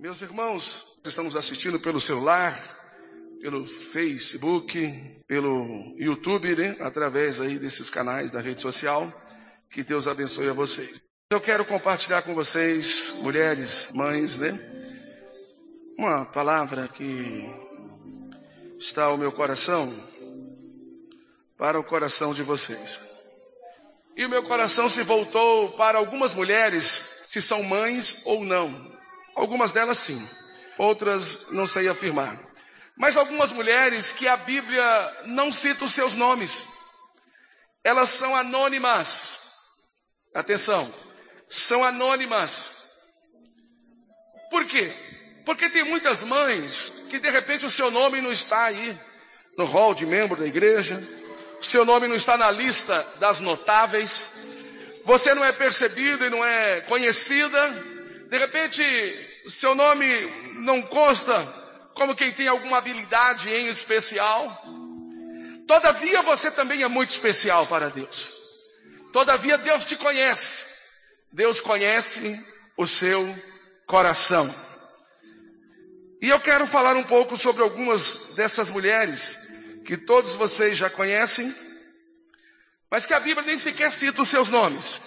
Meus 0.00 0.22
irmãos, 0.22 0.96
estão 1.04 1.24
nos 1.24 1.36
assistindo 1.36 1.78
pelo 1.78 2.00
celular, 2.00 2.58
pelo 3.38 3.66
Facebook, 3.66 5.20
pelo 5.26 5.94
YouTube, 5.98 6.56
né? 6.56 6.74
através 6.80 7.38
aí 7.38 7.58
desses 7.58 7.90
canais 7.90 8.30
da 8.30 8.40
rede 8.40 8.62
social. 8.62 9.12
Que 9.68 9.82
Deus 9.84 10.08
abençoe 10.08 10.48
a 10.48 10.54
vocês. 10.54 11.02
Eu 11.30 11.38
quero 11.38 11.66
compartilhar 11.66 12.22
com 12.22 12.34
vocês, 12.34 13.12
mulheres, 13.18 13.90
mães, 13.92 14.38
né? 14.38 14.58
Uma 15.98 16.24
palavra 16.24 16.88
que 16.88 17.46
está 18.78 19.04
ao 19.04 19.18
meu 19.18 19.30
coração 19.30 19.92
para 21.58 21.78
o 21.78 21.84
coração 21.84 22.32
de 22.32 22.42
vocês. 22.42 23.02
E 24.16 24.24
o 24.24 24.30
meu 24.30 24.44
coração 24.44 24.88
se 24.88 25.02
voltou 25.02 25.76
para 25.76 25.98
algumas 25.98 26.32
mulheres, 26.32 27.20
se 27.26 27.42
são 27.42 27.62
mães 27.62 28.22
ou 28.24 28.46
não. 28.46 28.98
Algumas 29.40 29.72
delas 29.72 29.96
sim, 29.96 30.28
outras 30.76 31.50
não 31.50 31.66
sei 31.66 31.88
afirmar. 31.88 32.38
Mas 32.94 33.16
algumas 33.16 33.50
mulheres 33.50 34.12
que 34.12 34.28
a 34.28 34.36
Bíblia 34.36 34.84
não 35.24 35.50
cita 35.50 35.86
os 35.86 35.92
seus 35.92 36.12
nomes. 36.12 36.62
Elas 37.82 38.10
são 38.10 38.36
anônimas. 38.36 39.40
Atenção, 40.34 40.94
são 41.48 41.82
anônimas. 41.82 42.70
Por 44.50 44.66
quê? 44.66 44.94
Porque 45.46 45.70
tem 45.70 45.84
muitas 45.84 46.22
mães 46.22 47.02
que 47.08 47.18
de 47.18 47.30
repente 47.30 47.64
o 47.64 47.70
seu 47.70 47.90
nome 47.90 48.20
não 48.20 48.30
está 48.30 48.64
aí 48.64 49.00
no 49.56 49.64
rol 49.64 49.94
de 49.94 50.04
membro 50.04 50.36
da 50.36 50.46
igreja, 50.46 51.02
o 51.58 51.64
seu 51.64 51.86
nome 51.86 52.06
não 52.06 52.14
está 52.14 52.36
na 52.36 52.50
lista 52.50 53.06
das 53.18 53.40
notáveis, 53.40 54.26
você 55.02 55.32
não 55.32 55.42
é 55.42 55.50
percebido 55.50 56.26
e 56.26 56.30
não 56.30 56.44
é 56.44 56.82
conhecida, 56.82 57.70
de 58.28 58.36
repente 58.36 59.29
seu 59.50 59.74
nome 59.74 60.06
não 60.54 60.82
consta 60.82 61.34
como 61.94 62.14
quem 62.14 62.32
tem 62.32 62.48
alguma 62.48 62.78
habilidade 62.78 63.50
em 63.50 63.68
especial. 63.68 64.64
Todavia 65.66 66.22
você 66.22 66.50
também 66.50 66.82
é 66.82 66.88
muito 66.88 67.10
especial 67.10 67.66
para 67.66 67.90
Deus. 67.90 68.32
Todavia 69.12 69.58
Deus 69.58 69.84
te 69.84 69.96
conhece. 69.96 70.64
Deus 71.32 71.60
conhece 71.60 72.44
o 72.76 72.86
seu 72.86 73.36
coração. 73.86 74.52
E 76.20 76.28
eu 76.28 76.40
quero 76.40 76.66
falar 76.66 76.96
um 76.96 77.04
pouco 77.04 77.36
sobre 77.36 77.62
algumas 77.62 78.34
dessas 78.34 78.68
mulheres 78.68 79.36
que 79.84 79.96
todos 79.96 80.36
vocês 80.36 80.76
já 80.76 80.90
conhecem, 80.90 81.54
mas 82.90 83.06
que 83.06 83.14
a 83.14 83.20
Bíblia 83.20 83.46
nem 83.46 83.56
sequer 83.56 83.90
cita 83.90 84.22
os 84.22 84.28
seus 84.28 84.48
nomes. 84.48 85.00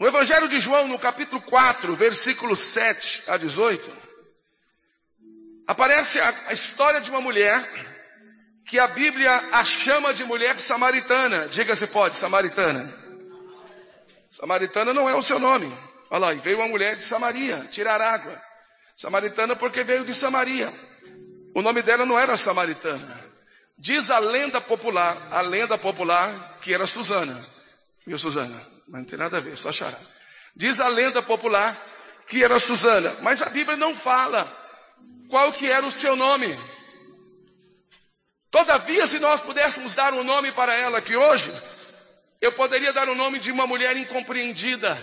No 0.00 0.06
Evangelho 0.06 0.48
de 0.48 0.58
João, 0.58 0.88
no 0.88 0.98
capítulo 0.98 1.42
4, 1.42 1.94
versículo 1.94 2.56
7 2.56 3.24
a 3.26 3.36
18, 3.36 3.92
aparece 5.66 6.18
a, 6.18 6.34
a 6.46 6.54
história 6.54 7.02
de 7.02 7.10
uma 7.10 7.20
mulher 7.20 7.62
que 8.66 8.78
a 8.78 8.86
Bíblia 8.86 9.30
a 9.52 9.62
chama 9.62 10.14
de 10.14 10.24
mulher 10.24 10.58
samaritana. 10.58 11.48
Diga 11.48 11.76
se 11.76 11.86
pode, 11.86 12.16
samaritana. 12.16 12.90
Samaritana 14.30 14.94
não 14.94 15.06
é 15.06 15.14
o 15.14 15.20
seu 15.20 15.38
nome. 15.38 15.70
Olha 16.10 16.18
lá, 16.18 16.32
e 16.32 16.38
veio 16.38 16.56
uma 16.56 16.68
mulher 16.68 16.96
de 16.96 17.02
Samaria 17.02 17.68
tirar 17.70 18.00
água. 18.00 18.40
Samaritana 18.96 19.54
porque 19.54 19.84
veio 19.84 20.06
de 20.06 20.14
Samaria. 20.14 20.72
O 21.54 21.60
nome 21.60 21.82
dela 21.82 22.06
não 22.06 22.18
era 22.18 22.38
samaritana. 22.38 23.22
Diz 23.76 24.10
a 24.10 24.18
lenda 24.18 24.62
popular, 24.62 25.28
a 25.30 25.42
lenda 25.42 25.76
popular 25.76 26.58
que 26.62 26.72
era 26.72 26.86
Susana. 26.86 27.46
Viu, 28.06 28.18
Susana? 28.18 28.69
Mas 28.90 29.02
não 29.02 29.04
tem 29.04 29.18
nada 29.18 29.36
a 29.36 29.40
ver, 29.40 29.56
só 29.56 29.70
chorar. 29.70 30.00
Diz 30.54 30.80
a 30.80 30.88
lenda 30.88 31.22
popular 31.22 31.80
que 32.26 32.42
era 32.42 32.58
Susana, 32.58 33.16
mas 33.22 33.40
a 33.40 33.48
Bíblia 33.48 33.76
não 33.76 33.96
fala 33.96 34.44
qual 35.28 35.52
que 35.52 35.70
era 35.70 35.86
o 35.86 35.92
seu 35.92 36.16
nome. 36.16 36.58
Todavia, 38.50 39.06
se 39.06 39.20
nós 39.20 39.40
pudéssemos 39.40 39.94
dar 39.94 40.12
um 40.12 40.24
nome 40.24 40.50
para 40.50 40.74
ela 40.74 40.98
aqui 40.98 41.14
hoje, 41.14 41.52
eu 42.40 42.52
poderia 42.52 42.92
dar 42.92 43.08
o 43.08 43.14
nome 43.14 43.38
de 43.38 43.52
uma 43.52 43.66
mulher 43.66 43.96
incompreendida. 43.96 44.98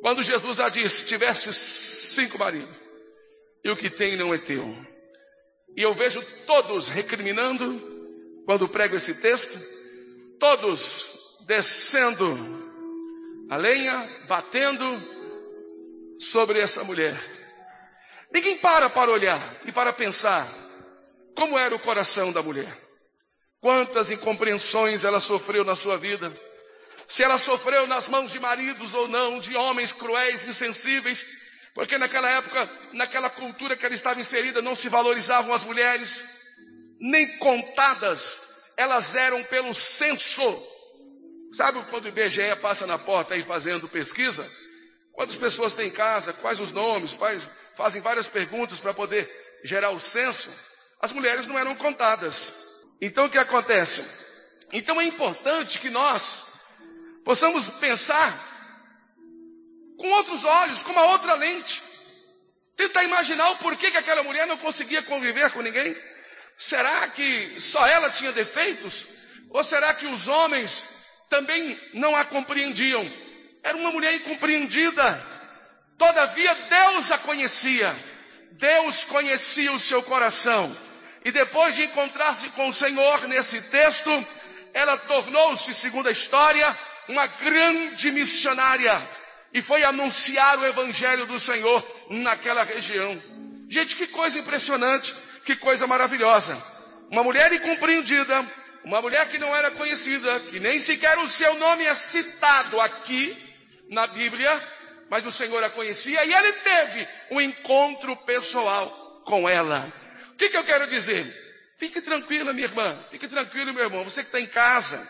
Quando 0.00 0.22
Jesus 0.22 0.56
já 0.56 0.70
disse: 0.70 1.04
Tiveste 1.04 1.52
cinco 1.52 2.38
maridos, 2.38 2.74
e 3.62 3.70
o 3.70 3.76
que 3.76 3.90
tem 3.90 4.16
não 4.16 4.32
é 4.32 4.38
teu. 4.38 4.74
E 5.76 5.82
eu 5.82 5.92
vejo 5.92 6.22
todos 6.46 6.88
recriminando, 6.88 8.42
quando 8.46 8.68
prego 8.68 8.96
esse 8.96 9.14
texto, 9.14 9.58
todos 10.38 11.19
descendo 11.50 12.38
a 13.50 13.56
lenha, 13.56 14.24
batendo 14.28 14.84
sobre 16.20 16.60
essa 16.60 16.84
mulher. 16.84 17.20
Ninguém 18.32 18.56
para 18.58 18.88
para 18.88 19.10
olhar 19.10 19.56
e 19.64 19.72
para 19.72 19.92
pensar 19.92 20.46
como 21.34 21.58
era 21.58 21.74
o 21.74 21.80
coração 21.80 22.30
da 22.30 22.40
mulher? 22.40 22.72
Quantas 23.60 24.12
incompreensões 24.12 25.02
ela 25.02 25.18
sofreu 25.18 25.64
na 25.64 25.74
sua 25.74 25.98
vida? 25.98 26.32
Se 27.08 27.24
ela 27.24 27.36
sofreu 27.36 27.84
nas 27.88 28.08
mãos 28.08 28.30
de 28.30 28.38
maridos 28.38 28.94
ou 28.94 29.08
não, 29.08 29.40
de 29.40 29.56
homens 29.56 29.92
cruéis, 29.92 30.46
insensíveis, 30.46 31.26
porque 31.74 31.98
naquela 31.98 32.30
época, 32.30 32.70
naquela 32.92 33.28
cultura 33.28 33.74
que 33.74 33.84
ela 33.84 33.94
estava 33.96 34.20
inserida, 34.20 34.62
não 34.62 34.76
se 34.76 34.88
valorizavam 34.88 35.52
as 35.52 35.62
mulheres, 35.62 36.24
nem 37.00 37.38
contadas, 37.38 38.38
elas 38.76 39.16
eram 39.16 39.42
pelo 39.42 39.74
censo. 39.74 40.70
Sabe 41.52 41.82
quando 41.90 42.04
o 42.04 42.08
IBGE 42.08 42.56
passa 42.60 42.86
na 42.86 42.98
porta 42.98 43.34
aí 43.34 43.42
fazendo 43.42 43.88
pesquisa? 43.88 44.48
Quantas 45.12 45.36
pessoas 45.36 45.74
tem 45.74 45.88
em 45.88 45.90
casa? 45.90 46.32
Quais 46.32 46.60
os 46.60 46.72
nomes? 46.72 47.12
Faz, 47.12 47.48
fazem 47.76 48.00
várias 48.00 48.28
perguntas 48.28 48.80
para 48.80 48.94
poder 48.94 49.28
gerar 49.64 49.90
o 49.90 50.00
censo 50.00 50.48
as 51.00 51.12
mulheres 51.12 51.46
não 51.46 51.58
eram 51.58 51.74
contadas. 51.74 52.52
Então 53.00 53.24
o 53.24 53.30
que 53.30 53.38
acontece? 53.38 54.04
Então 54.70 55.00
é 55.00 55.04
importante 55.04 55.78
que 55.78 55.88
nós 55.88 56.42
possamos 57.24 57.68
pensar 57.70 58.48
com 59.96 60.08
outros 60.10 60.44
olhos, 60.44 60.82
com 60.82 60.92
uma 60.92 61.04
outra 61.04 61.34
lente. 61.34 61.82
Tentar 62.76 63.02
imaginar 63.02 63.50
o 63.50 63.56
porquê 63.56 63.90
que 63.90 63.96
aquela 63.96 64.22
mulher 64.22 64.46
não 64.46 64.58
conseguia 64.58 65.02
conviver 65.02 65.50
com 65.52 65.62
ninguém. 65.62 65.96
Será 66.56 67.08
que 67.08 67.58
só 67.58 67.86
ela 67.86 68.10
tinha 68.10 68.32
defeitos? 68.32 69.06
Ou 69.48 69.64
será 69.64 69.94
que 69.94 70.06
os 70.06 70.28
homens 70.28 70.99
também 71.30 71.80
não 71.94 72.14
a 72.14 72.24
compreendiam? 72.24 73.10
Era 73.62 73.76
uma 73.76 73.92
mulher 73.92 74.12
incompreendida. 74.14 75.24
Todavia 75.96 76.54
Deus 76.54 77.10
a 77.10 77.18
conhecia. 77.18 77.96
Deus 78.52 79.04
conhecia 79.04 79.72
o 79.72 79.78
seu 79.78 80.02
coração. 80.02 80.76
E 81.24 81.30
depois 81.30 81.76
de 81.76 81.84
encontrar-se 81.84 82.48
com 82.50 82.68
o 82.68 82.72
Senhor 82.72 83.28
nesse 83.28 83.62
texto, 83.62 84.26
ela 84.74 84.96
tornou-se, 84.96 85.72
segundo 85.72 86.08
a 86.08 86.12
história, 86.12 86.76
uma 87.08 87.26
grande 87.26 88.10
missionária 88.10 89.00
e 89.52 89.60
foi 89.60 89.82
anunciar 89.82 90.58
o 90.58 90.66
evangelho 90.66 91.26
do 91.26 91.38
Senhor 91.38 91.84
naquela 92.08 92.62
região. 92.62 93.20
Gente, 93.68 93.96
que 93.96 94.06
coisa 94.06 94.38
impressionante, 94.38 95.14
que 95.44 95.56
coisa 95.56 95.86
maravilhosa. 95.86 96.60
Uma 97.10 97.22
mulher 97.22 97.52
incompreendida, 97.52 98.44
uma 98.84 99.00
mulher 99.02 99.28
que 99.28 99.38
não 99.38 99.54
era 99.54 99.70
conhecida, 99.70 100.40
que 100.40 100.58
nem 100.58 100.78
sequer 100.78 101.18
o 101.18 101.28
seu 101.28 101.54
nome 101.58 101.84
é 101.84 101.94
citado 101.94 102.80
aqui 102.80 103.36
na 103.88 104.06
Bíblia, 104.06 104.50
mas 105.08 105.26
o 105.26 105.32
Senhor 105.32 105.62
a 105.62 105.70
conhecia 105.70 106.24
e 106.24 106.32
ele 106.32 106.52
teve 106.54 107.08
um 107.30 107.40
encontro 107.40 108.16
pessoal 108.16 109.22
com 109.24 109.48
ela 109.48 109.92
que, 110.40 110.48
que 110.48 110.56
eu 110.56 110.64
quero 110.64 110.86
dizer? 110.86 111.26
Fique 111.76 112.00
tranquila, 112.00 112.54
minha 112.54 112.66
irmã. 112.66 112.98
Fique 113.10 113.28
tranquilo, 113.28 113.74
meu 113.74 113.84
irmão. 113.84 114.02
Você 114.04 114.22
que 114.22 114.28
está 114.28 114.40
em 114.40 114.46
casa. 114.46 115.06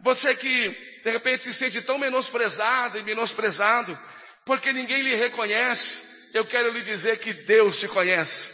Você 0.00 0.34
que, 0.34 0.70
de 1.04 1.10
repente, 1.10 1.44
se 1.44 1.52
sente 1.52 1.82
tão 1.82 1.98
menosprezado 1.98 2.98
e 2.98 3.02
menosprezado, 3.02 3.98
porque 4.44 4.72
ninguém 4.72 5.02
lhe 5.02 5.14
reconhece. 5.14 6.30
Eu 6.32 6.46
quero 6.46 6.72
lhe 6.72 6.80
dizer 6.80 7.18
que 7.18 7.34
Deus 7.34 7.78
te 7.78 7.88
conhece. 7.88 8.48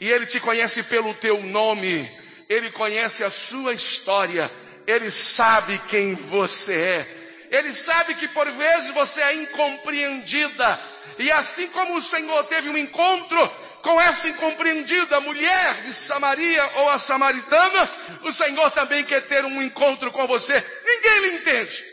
E 0.00 0.08
Ele 0.08 0.24
te 0.24 0.38
conhece 0.38 0.84
pelo 0.84 1.12
teu 1.14 1.42
nome. 1.42 2.08
Ele 2.52 2.70
conhece 2.70 3.24
a 3.24 3.30
sua 3.30 3.72
história. 3.72 4.50
Ele 4.86 5.10
sabe 5.10 5.80
quem 5.88 6.14
você 6.14 6.74
é. 6.74 7.48
Ele 7.50 7.72
sabe 7.72 8.14
que 8.14 8.28
por 8.28 8.50
vezes 8.50 8.90
você 8.92 9.22
é 9.22 9.34
incompreendida. 9.36 10.80
E 11.18 11.30
assim 11.30 11.68
como 11.68 11.94
o 11.94 12.00
Senhor 12.00 12.44
teve 12.44 12.68
um 12.68 12.76
encontro 12.76 13.50
com 13.82 13.98
essa 14.00 14.28
incompreendida 14.28 15.18
mulher 15.20 15.82
de 15.82 15.92
Samaria 15.94 16.62
ou 16.76 16.90
a 16.90 16.98
samaritana, 16.98 17.90
o 18.22 18.30
Senhor 18.30 18.70
também 18.70 19.02
quer 19.02 19.22
ter 19.22 19.44
um 19.44 19.62
encontro 19.62 20.12
com 20.12 20.26
você. 20.26 20.62
Ninguém 20.84 21.20
lhe 21.20 21.36
entende. 21.38 21.84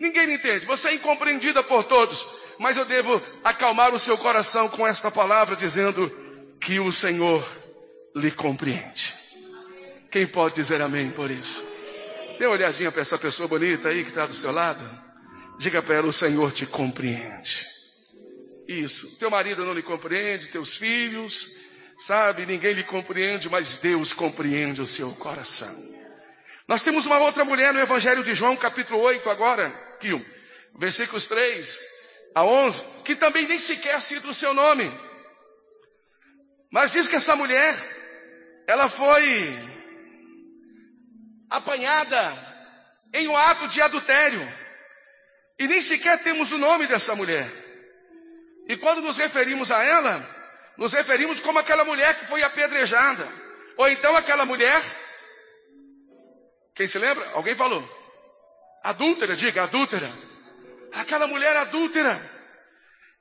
Ninguém 0.00 0.26
lhe 0.26 0.34
entende. 0.34 0.66
Você 0.66 0.88
é 0.88 0.94
incompreendida 0.94 1.62
por 1.62 1.84
todos. 1.84 2.26
Mas 2.58 2.76
eu 2.76 2.84
devo 2.84 3.22
acalmar 3.44 3.94
o 3.94 4.00
seu 4.00 4.18
coração 4.18 4.68
com 4.68 4.84
esta 4.84 5.12
palavra, 5.12 5.54
dizendo 5.54 6.10
que 6.60 6.80
o 6.80 6.90
Senhor 6.90 7.46
lhe 8.16 8.32
compreende. 8.32 9.17
Quem 10.10 10.26
pode 10.26 10.54
dizer 10.54 10.80
amém 10.80 11.10
por 11.10 11.30
isso? 11.30 11.64
Dê 12.38 12.46
uma 12.46 12.54
olhadinha 12.54 12.90
para 12.90 13.02
essa 13.02 13.18
pessoa 13.18 13.48
bonita 13.48 13.88
aí 13.88 14.02
que 14.02 14.08
está 14.08 14.26
do 14.26 14.32
seu 14.32 14.52
lado. 14.52 14.88
Diga 15.58 15.82
para 15.82 15.96
ela: 15.96 16.06
o 16.06 16.12
Senhor 16.12 16.52
te 16.52 16.66
compreende. 16.66 17.66
isso. 18.66 19.18
Teu 19.18 19.30
marido 19.30 19.64
não 19.64 19.74
lhe 19.74 19.82
compreende, 19.82 20.48
teus 20.48 20.76
filhos, 20.76 21.50
sabe, 21.98 22.46
ninguém 22.46 22.74
lhe 22.74 22.84
compreende, 22.84 23.50
mas 23.50 23.76
Deus 23.76 24.12
compreende 24.12 24.80
o 24.80 24.86
seu 24.86 25.10
coração. 25.12 25.76
Nós 26.66 26.82
temos 26.82 27.06
uma 27.06 27.18
outra 27.18 27.44
mulher 27.44 27.72
no 27.72 27.80
Evangelho 27.80 28.22
de 28.22 28.34
João, 28.34 28.56
capítulo 28.56 29.00
8, 29.00 29.28
agora, 29.30 29.70
que, 29.98 30.10
versículos 30.78 31.26
3 31.26 31.80
a 32.34 32.44
11, 32.44 32.84
que 33.04 33.16
também 33.16 33.46
nem 33.48 33.58
sequer 33.58 34.00
cita 34.00 34.28
o 34.28 34.34
seu 34.34 34.54
nome. 34.54 34.90
Mas 36.70 36.92
diz 36.92 37.08
que 37.08 37.16
essa 37.16 37.34
mulher, 37.34 37.74
ela 38.66 38.88
foi 38.88 39.67
apanhada 41.50 42.48
em 43.12 43.28
um 43.28 43.36
ato 43.36 43.68
de 43.68 43.80
adultério. 43.80 44.40
E 45.58 45.66
nem 45.66 45.82
sequer 45.82 46.22
temos 46.22 46.52
o 46.52 46.58
nome 46.58 46.86
dessa 46.86 47.14
mulher. 47.14 47.50
E 48.68 48.76
quando 48.76 49.00
nos 49.00 49.18
referimos 49.18 49.72
a 49.72 49.82
ela, 49.82 50.36
nos 50.76 50.92
referimos 50.92 51.40
como 51.40 51.58
aquela 51.58 51.84
mulher 51.84 52.18
que 52.18 52.26
foi 52.26 52.42
apedrejada. 52.42 53.26
Ou 53.76 53.88
então 53.88 54.16
aquela 54.16 54.44
mulher. 54.44 54.82
Quem 56.74 56.86
se 56.86 56.98
lembra? 56.98 57.28
Alguém 57.32 57.54
falou. 57.54 57.82
Adúltera, 58.84 59.34
diga, 59.34 59.64
adúltera. 59.64 60.12
Aquela 60.92 61.26
mulher 61.26 61.56
adúltera. 61.56 62.38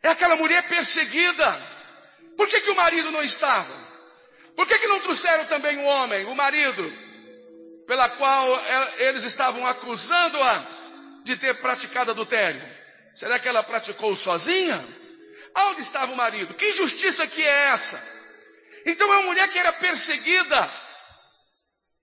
É 0.04 0.10
aquela 0.10 0.36
mulher 0.36 0.68
perseguida. 0.68 1.78
Por 2.36 2.48
que, 2.48 2.62
que 2.62 2.70
o 2.70 2.76
marido 2.76 3.10
não 3.10 3.24
estava? 3.24 3.74
Por 4.56 4.68
que, 4.68 4.78
que 4.78 4.88
não 4.88 5.00
trouxeram 5.00 5.46
também 5.46 5.78
o 5.78 5.84
homem, 5.84 6.26
o 6.26 6.36
marido, 6.36 6.92
pela 7.88 8.10
qual 8.10 8.62
eles 9.00 9.24
estavam 9.24 9.66
acusando-a 9.66 10.66
de 11.24 11.36
ter 11.38 11.56
praticado 11.56 12.12
adultério? 12.12 12.62
Será 13.16 13.40
que 13.40 13.48
ela 13.48 13.64
praticou 13.64 14.16
sozinha? 14.16 14.86
Onde 15.58 15.82
estava 15.82 16.12
o 16.12 16.16
marido? 16.16 16.54
Que 16.54 16.72
justiça 16.74 17.26
que 17.26 17.42
é 17.42 17.70
essa? 17.70 18.00
Então 18.86 19.12
é 19.12 19.18
uma 19.18 19.28
mulher 19.28 19.48
que 19.48 19.58
era 19.58 19.74
perseguida. 19.74 20.72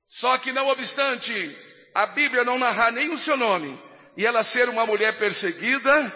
Só 0.09 0.37
que 0.39 0.53
não 0.53 0.69
obstante 0.69 1.57
a 1.95 2.07
Bíblia 2.07 2.43
não 2.43 2.59
narrar 2.59 2.91
nem 2.91 3.13
o 3.13 3.17
seu 3.17 3.37
nome, 3.37 3.81
e 4.17 4.27
ela 4.27 4.43
ser 4.43 4.69
uma 4.69 4.85
mulher 4.85 5.17
perseguida, 5.17 6.13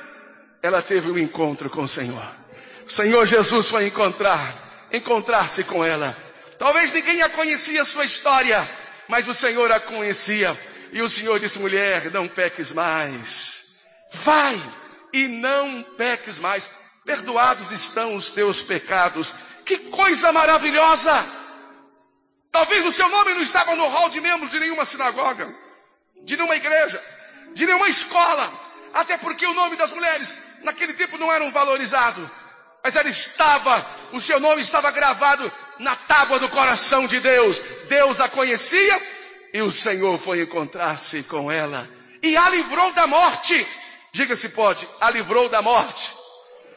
ela 0.60 0.82
teve 0.82 1.10
um 1.10 1.18
encontro 1.18 1.70
com 1.70 1.82
o 1.82 1.88
Senhor. 1.88 2.36
O 2.84 2.90
Senhor 2.90 3.24
Jesus 3.26 3.68
foi 3.68 3.86
encontrar, 3.86 4.88
encontrar-se 4.92 5.62
com 5.62 5.84
ela. 5.84 6.16
Talvez 6.58 6.92
ninguém 6.92 7.22
a 7.22 7.28
conhecia 7.28 7.82
a 7.82 7.84
sua 7.84 8.04
história, 8.04 8.68
mas 9.08 9.26
o 9.26 9.34
Senhor 9.34 9.70
a 9.72 9.80
conhecia. 9.80 10.58
E 10.92 11.02
o 11.02 11.08
Senhor 11.08 11.38
disse: 11.40 11.58
mulher, 11.58 12.10
não 12.10 12.28
peques 12.28 12.72
mais. 12.72 13.78
Vai 14.12 14.60
e 15.12 15.26
não 15.26 15.82
peques 15.82 16.38
mais 16.38 16.70
perdoados 17.08 17.72
estão 17.72 18.14
os 18.14 18.30
teus 18.30 18.60
pecados. 18.60 19.34
Que 19.64 19.78
coisa 19.78 20.30
maravilhosa! 20.30 21.26
Talvez 22.52 22.84
o 22.84 22.92
seu 22.92 23.08
nome 23.08 23.32
não 23.32 23.40
estava 23.40 23.74
no 23.74 23.88
hall 23.88 24.10
de 24.10 24.20
membros 24.20 24.50
de 24.50 24.60
nenhuma 24.60 24.84
sinagoga, 24.84 25.54
de 26.22 26.36
nenhuma 26.36 26.56
igreja, 26.56 27.02
de 27.54 27.64
nenhuma 27.64 27.88
escola, 27.88 28.52
até 28.92 29.16
porque 29.16 29.46
o 29.46 29.54
nome 29.54 29.76
das 29.76 29.90
mulheres 29.90 30.34
naquele 30.62 30.92
tempo 30.92 31.16
não 31.16 31.32
era 31.32 31.44
um 31.44 31.50
valorizado, 31.50 32.30
mas 32.82 32.96
ela 32.96 33.08
estava, 33.08 33.86
o 34.12 34.20
seu 34.20 34.40
nome 34.40 34.60
estava 34.60 34.90
gravado 34.90 35.50
na 35.78 35.94
tábua 35.94 36.38
do 36.38 36.48
coração 36.48 37.06
de 37.06 37.20
Deus. 37.20 37.60
Deus 37.88 38.20
a 38.20 38.28
conhecia 38.28 39.02
e 39.52 39.62
o 39.62 39.70
Senhor 39.70 40.18
foi 40.18 40.42
encontrar-se 40.42 41.22
com 41.22 41.50
ela 41.50 41.88
e 42.22 42.36
a 42.36 42.48
livrou 42.50 42.92
da 42.92 43.06
morte. 43.06 43.66
Diga 44.12 44.34
se 44.34 44.48
pode, 44.48 44.88
a 45.00 45.10
livrou 45.10 45.48
da 45.48 45.62
morte. 45.62 46.12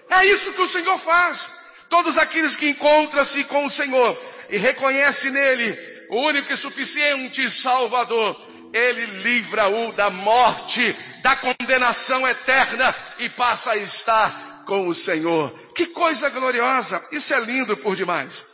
É 0.10 0.26
isso 0.26 0.52
que 0.54 0.62
o 0.62 0.68
Senhor 0.68 1.00
faz. 1.00 1.50
Todos 1.90 2.18
aqueles 2.18 2.56
que 2.56 2.70
encontram-se 2.70 3.44
com 3.46 3.66
o 3.66 3.70
Senhor 3.70 4.18
e 4.50 4.58
reconhecem 4.58 5.32
nele 5.32 5.78
o 6.10 6.28
único 6.28 6.52
e 6.52 6.58
suficiente 6.58 7.50
Salvador, 7.50 8.40
ele 8.74 9.06
livra-o 9.22 9.92
da 9.94 10.10
morte, 10.10 10.96
da 11.22 11.36
condenação 11.36 12.28
eterna 12.28 12.94
e 13.18 13.30
passa 13.30 13.72
a 13.72 13.78
estar 13.78 14.64
com 14.66 14.88
o 14.88 14.94
Senhor. 14.94 15.52
Que 15.74 15.88
coisa 15.88 16.30
gloriosa! 16.30 17.02
Isso 17.12 17.34
é 17.34 17.40
lindo 17.40 17.76
por 17.78 17.96
demais. 17.96 18.46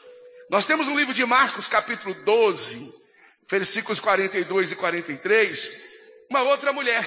Nós 0.49 0.65
temos 0.65 0.87
no 0.87 0.97
livro 0.97 1.13
de 1.13 1.25
Marcos, 1.25 1.67
capítulo 1.67 2.13
12, 2.13 2.93
versículos 3.49 3.99
42 3.99 4.71
e 4.71 4.75
43, 4.77 5.81
uma 6.29 6.41
outra 6.43 6.71
mulher, 6.71 7.03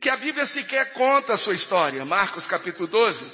que 0.00 0.10
a 0.10 0.16
Bíblia 0.16 0.44
sequer 0.44 0.92
conta 0.92 1.34
a 1.34 1.36
sua 1.36 1.54
história. 1.54 2.04
Marcos, 2.04 2.44
capítulo 2.48 2.88
12, 2.88 3.24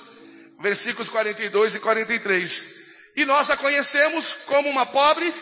versículos 0.60 1.08
42 1.08 1.76
e 1.76 1.81
43. 1.81 2.75
E 3.16 3.25
nós 3.25 3.49
a 3.49 3.56
conhecemos 3.56 4.34
como 4.44 4.69
uma 4.69 4.84
pobre 4.84 5.32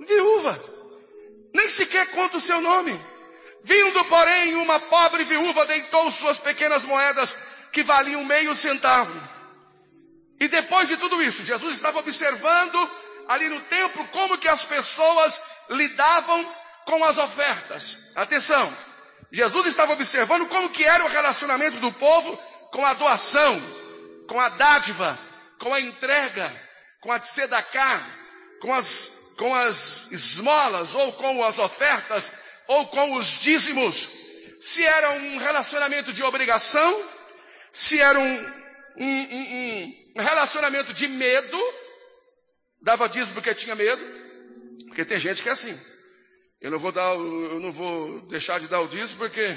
viúva. 0.00 0.60
Nem 1.54 1.68
sequer 1.68 2.08
conta 2.08 2.36
o 2.38 2.40
seu 2.40 2.60
nome. 2.60 3.00
Vindo, 3.62 4.04
porém, 4.06 4.56
uma 4.56 4.80
pobre 4.80 5.22
viúva 5.22 5.64
deitou 5.66 6.10
suas 6.10 6.38
pequenas 6.38 6.84
moedas 6.84 7.38
que 7.72 7.84
valiam 7.84 8.24
meio 8.24 8.56
centavo. 8.56 9.35
E 10.38 10.48
depois 10.48 10.88
de 10.88 10.96
tudo 10.96 11.22
isso, 11.22 11.44
Jesus 11.44 11.74
estava 11.74 11.98
observando 11.98 12.90
ali 13.28 13.48
no 13.48 13.60
templo 13.62 14.06
como 14.08 14.38
que 14.38 14.48
as 14.48 14.64
pessoas 14.64 15.40
lidavam 15.70 16.54
com 16.84 17.04
as 17.04 17.18
ofertas. 17.18 17.98
Atenção, 18.14 18.76
Jesus 19.30 19.66
estava 19.66 19.92
observando 19.92 20.46
como 20.46 20.70
que 20.70 20.84
era 20.84 21.04
o 21.04 21.08
relacionamento 21.08 21.78
do 21.78 21.92
povo 21.92 22.36
com 22.70 22.84
a 22.84 22.94
doação, 22.94 23.60
com 24.28 24.40
a 24.40 24.48
dádiva, 24.50 25.18
com 25.58 25.72
a 25.72 25.80
entrega, 25.80 26.50
com 27.00 27.10
a 27.10 27.18
tzedakah, 27.18 28.02
com 28.60 28.72
as, 28.72 29.32
com 29.36 29.54
as 29.54 30.10
esmolas, 30.12 30.94
ou 30.94 31.12
com 31.14 31.42
as 31.42 31.58
ofertas, 31.58 32.32
ou 32.68 32.86
com 32.88 33.14
os 33.14 33.38
dízimos. 33.38 34.08
Se 34.60 34.84
era 34.84 35.10
um 35.10 35.38
relacionamento 35.38 36.12
de 36.12 36.22
obrigação, 36.22 37.04
se 37.72 38.00
era 38.00 38.18
um, 38.18 38.52
um, 38.96 39.06
um, 39.06 40.05
um 40.16 40.22
relacionamento 40.22 40.92
de 40.92 41.06
medo, 41.06 41.58
dava 42.82 43.08
dízimo 43.08 43.34
porque 43.34 43.54
tinha 43.54 43.74
medo, 43.74 44.02
porque 44.86 45.04
tem 45.04 45.18
gente 45.18 45.42
que 45.42 45.48
é 45.48 45.52
assim. 45.52 45.78
Eu 46.60 46.70
não 46.70 46.78
vou 46.78 46.90
dar, 46.90 47.14
eu 47.14 47.60
não 47.60 47.70
vou 47.70 48.20
deixar 48.22 48.58
de 48.58 48.66
dar 48.66 48.80
o 48.80 48.88
dízimo 48.88 49.18
porque 49.18 49.56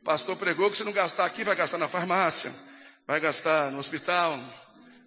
o 0.00 0.04
pastor 0.04 0.36
pregou 0.36 0.70
que 0.70 0.76
se 0.76 0.84
não 0.84 0.92
gastar 0.92 1.24
aqui, 1.24 1.42
vai 1.42 1.56
gastar 1.56 1.78
na 1.78 1.88
farmácia 1.88 2.54
vai 3.08 3.18
gastar 3.20 3.72
no 3.72 3.78
hospital, 3.78 4.38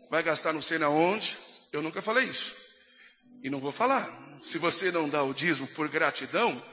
vai 0.10 0.24
gastar 0.24 0.52
não 0.52 0.62
sei 0.62 0.80
na 0.80 0.90
onde. 0.90 1.38
Eu 1.72 1.84
nunca 1.84 2.02
falei 2.02 2.26
isso. 2.26 2.58
E 3.44 3.50
não 3.50 3.60
vou 3.60 3.72
falar. 3.72 4.40
Se 4.42 4.58
você 4.58 4.92
não 4.92 5.08
dá 5.08 5.22
o 5.22 5.36
dízimo 5.36 5.68
por 5.68 5.88
gratidão, 5.88 6.66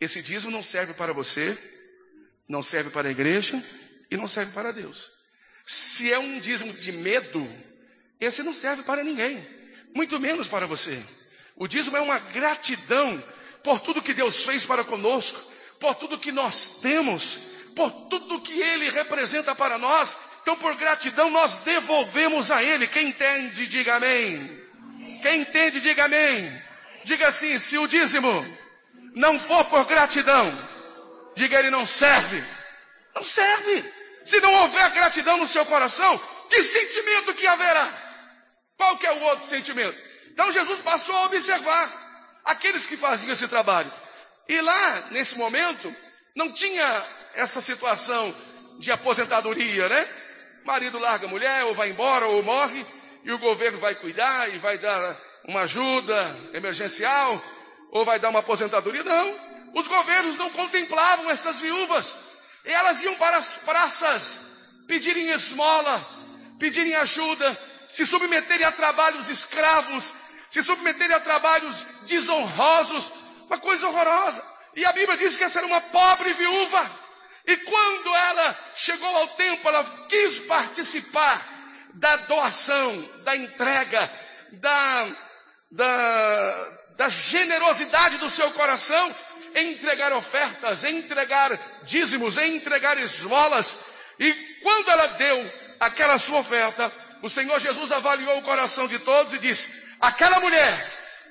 esse 0.00 0.22
dízimo 0.22 0.52
não 0.52 0.62
serve 0.62 0.94
para 0.94 1.12
você, 1.12 1.58
não 2.48 2.62
serve 2.62 2.90
para 2.90 3.08
a 3.08 3.10
igreja 3.10 3.60
e 4.08 4.16
não 4.16 4.28
serve 4.28 4.52
para 4.52 4.70
Deus. 4.70 5.10
Se 5.66 6.12
é 6.12 6.18
um 6.18 6.38
dízimo 6.38 6.72
de 6.72 6.92
medo, 6.92 7.46
esse 8.20 8.42
não 8.42 8.54
serve 8.54 8.84
para 8.84 9.04
ninguém, 9.04 9.46
muito 9.94 10.18
menos 10.18 10.48
para 10.48 10.66
você. 10.66 11.02
O 11.56 11.66
dízimo 11.66 11.96
é 11.96 12.00
uma 12.00 12.18
gratidão 12.18 13.22
por 13.62 13.80
tudo 13.80 14.02
que 14.02 14.14
Deus 14.14 14.44
fez 14.44 14.64
para 14.64 14.84
conosco, 14.84 15.52
por 15.80 15.94
tudo 15.96 16.18
que 16.18 16.30
nós 16.30 16.78
temos, 16.80 17.40
por 17.74 17.90
tudo 18.08 18.40
que 18.40 18.62
Ele 18.62 18.88
representa 18.88 19.54
para 19.54 19.76
nós 19.76 20.16
então, 20.46 20.54
por 20.58 20.76
gratidão, 20.76 21.28
nós 21.28 21.58
devolvemos 21.58 22.52
a 22.52 22.62
Ele. 22.62 22.86
Quem 22.86 23.08
entende, 23.08 23.66
diga 23.66 23.96
amém. 23.96 24.62
Quem 25.20 25.40
entende, 25.40 25.80
diga 25.80 26.04
amém. 26.04 26.62
Diga 27.02 27.26
assim: 27.26 27.58
se 27.58 27.76
o 27.76 27.88
dízimo 27.88 28.46
não 29.12 29.40
for 29.40 29.64
por 29.64 29.84
gratidão, 29.86 30.56
diga 31.34 31.58
ele 31.58 31.68
não 31.68 31.84
serve. 31.84 32.44
Não 33.12 33.24
serve. 33.24 33.84
Se 34.26 34.40
não 34.40 34.52
houver 34.52 34.90
gratidão 34.90 35.38
no 35.38 35.46
seu 35.46 35.64
coração, 35.64 36.18
que 36.50 36.62
sentimento 36.62 37.32
que 37.32 37.46
haverá? 37.46 37.88
Qual 38.76 38.98
que 38.98 39.06
é 39.06 39.12
o 39.12 39.22
outro 39.22 39.46
sentimento? 39.46 39.96
Então 40.32 40.50
Jesus 40.52 40.80
passou 40.80 41.14
a 41.16 41.24
observar 41.26 42.40
aqueles 42.44 42.86
que 42.86 42.96
faziam 42.96 43.32
esse 43.32 43.48
trabalho. 43.48 43.92
E 44.48 44.60
lá, 44.60 45.04
nesse 45.12 45.38
momento, 45.38 45.94
não 46.34 46.52
tinha 46.52 47.04
essa 47.34 47.60
situação 47.60 48.36
de 48.78 48.92
aposentadoria, 48.92 49.88
né? 49.88 50.08
marido 50.64 50.98
larga 50.98 51.26
a 51.26 51.30
mulher, 51.30 51.64
ou 51.64 51.74
vai 51.74 51.90
embora, 51.90 52.26
ou 52.26 52.42
morre, 52.42 52.84
e 53.22 53.32
o 53.32 53.38
governo 53.38 53.78
vai 53.78 53.94
cuidar 53.94 54.52
e 54.52 54.58
vai 54.58 54.76
dar 54.76 55.18
uma 55.44 55.60
ajuda 55.62 56.36
emergencial, 56.52 57.40
ou 57.92 58.04
vai 58.04 58.18
dar 58.18 58.30
uma 58.30 58.40
aposentadoria. 58.40 59.04
Não. 59.04 59.46
Os 59.74 59.86
governos 59.86 60.36
não 60.36 60.50
contemplavam 60.50 61.30
essas 61.30 61.60
viúvas. 61.60 62.25
E 62.66 62.72
elas 62.72 63.00
iam 63.04 63.14
para 63.14 63.36
as 63.36 63.56
praças 63.56 64.40
pedirem 64.88 65.30
esmola, 65.30 66.04
pedirem 66.58 66.96
ajuda, 66.96 67.56
se 67.88 68.04
submeterem 68.04 68.66
a 68.66 68.72
trabalhos 68.72 69.28
escravos, 69.28 70.12
se 70.50 70.60
submeterem 70.62 71.14
a 71.14 71.20
trabalhos 71.20 71.86
desonrosos, 72.02 73.12
uma 73.46 73.58
coisa 73.58 73.86
horrorosa. 73.86 74.44
E 74.74 74.84
a 74.84 74.92
Bíblia 74.92 75.16
diz 75.16 75.36
que 75.36 75.44
essa 75.44 75.60
era 75.60 75.66
uma 75.66 75.80
pobre 75.80 76.32
viúva. 76.32 76.90
E 77.46 77.56
quando 77.58 78.14
ela 78.14 78.58
chegou 78.74 79.16
ao 79.16 79.28
templo, 79.28 79.68
ela 79.68 79.84
quis 80.08 80.40
participar 80.40 81.40
da 81.94 82.16
doação, 82.16 83.08
da 83.22 83.36
entrega, 83.36 84.10
da, 84.52 85.08
da, 85.70 86.68
da 86.96 87.08
generosidade 87.08 88.18
do 88.18 88.28
seu 88.28 88.50
coração 88.50 89.14
entregar 89.56 90.12
ofertas, 90.12 90.84
entregar 90.84 91.58
dízimos, 91.82 92.36
entregar 92.36 92.98
esmolas. 92.98 93.76
E 94.20 94.32
quando 94.62 94.90
ela 94.90 95.06
deu 95.08 95.52
aquela 95.80 96.18
sua 96.18 96.40
oferta, 96.40 96.92
o 97.22 97.28
Senhor 97.28 97.58
Jesus 97.58 97.90
avaliou 97.90 98.38
o 98.38 98.42
coração 98.42 98.86
de 98.86 98.98
todos 98.98 99.32
e 99.32 99.38
disse: 99.38 99.82
aquela 100.00 100.38
mulher 100.40 100.86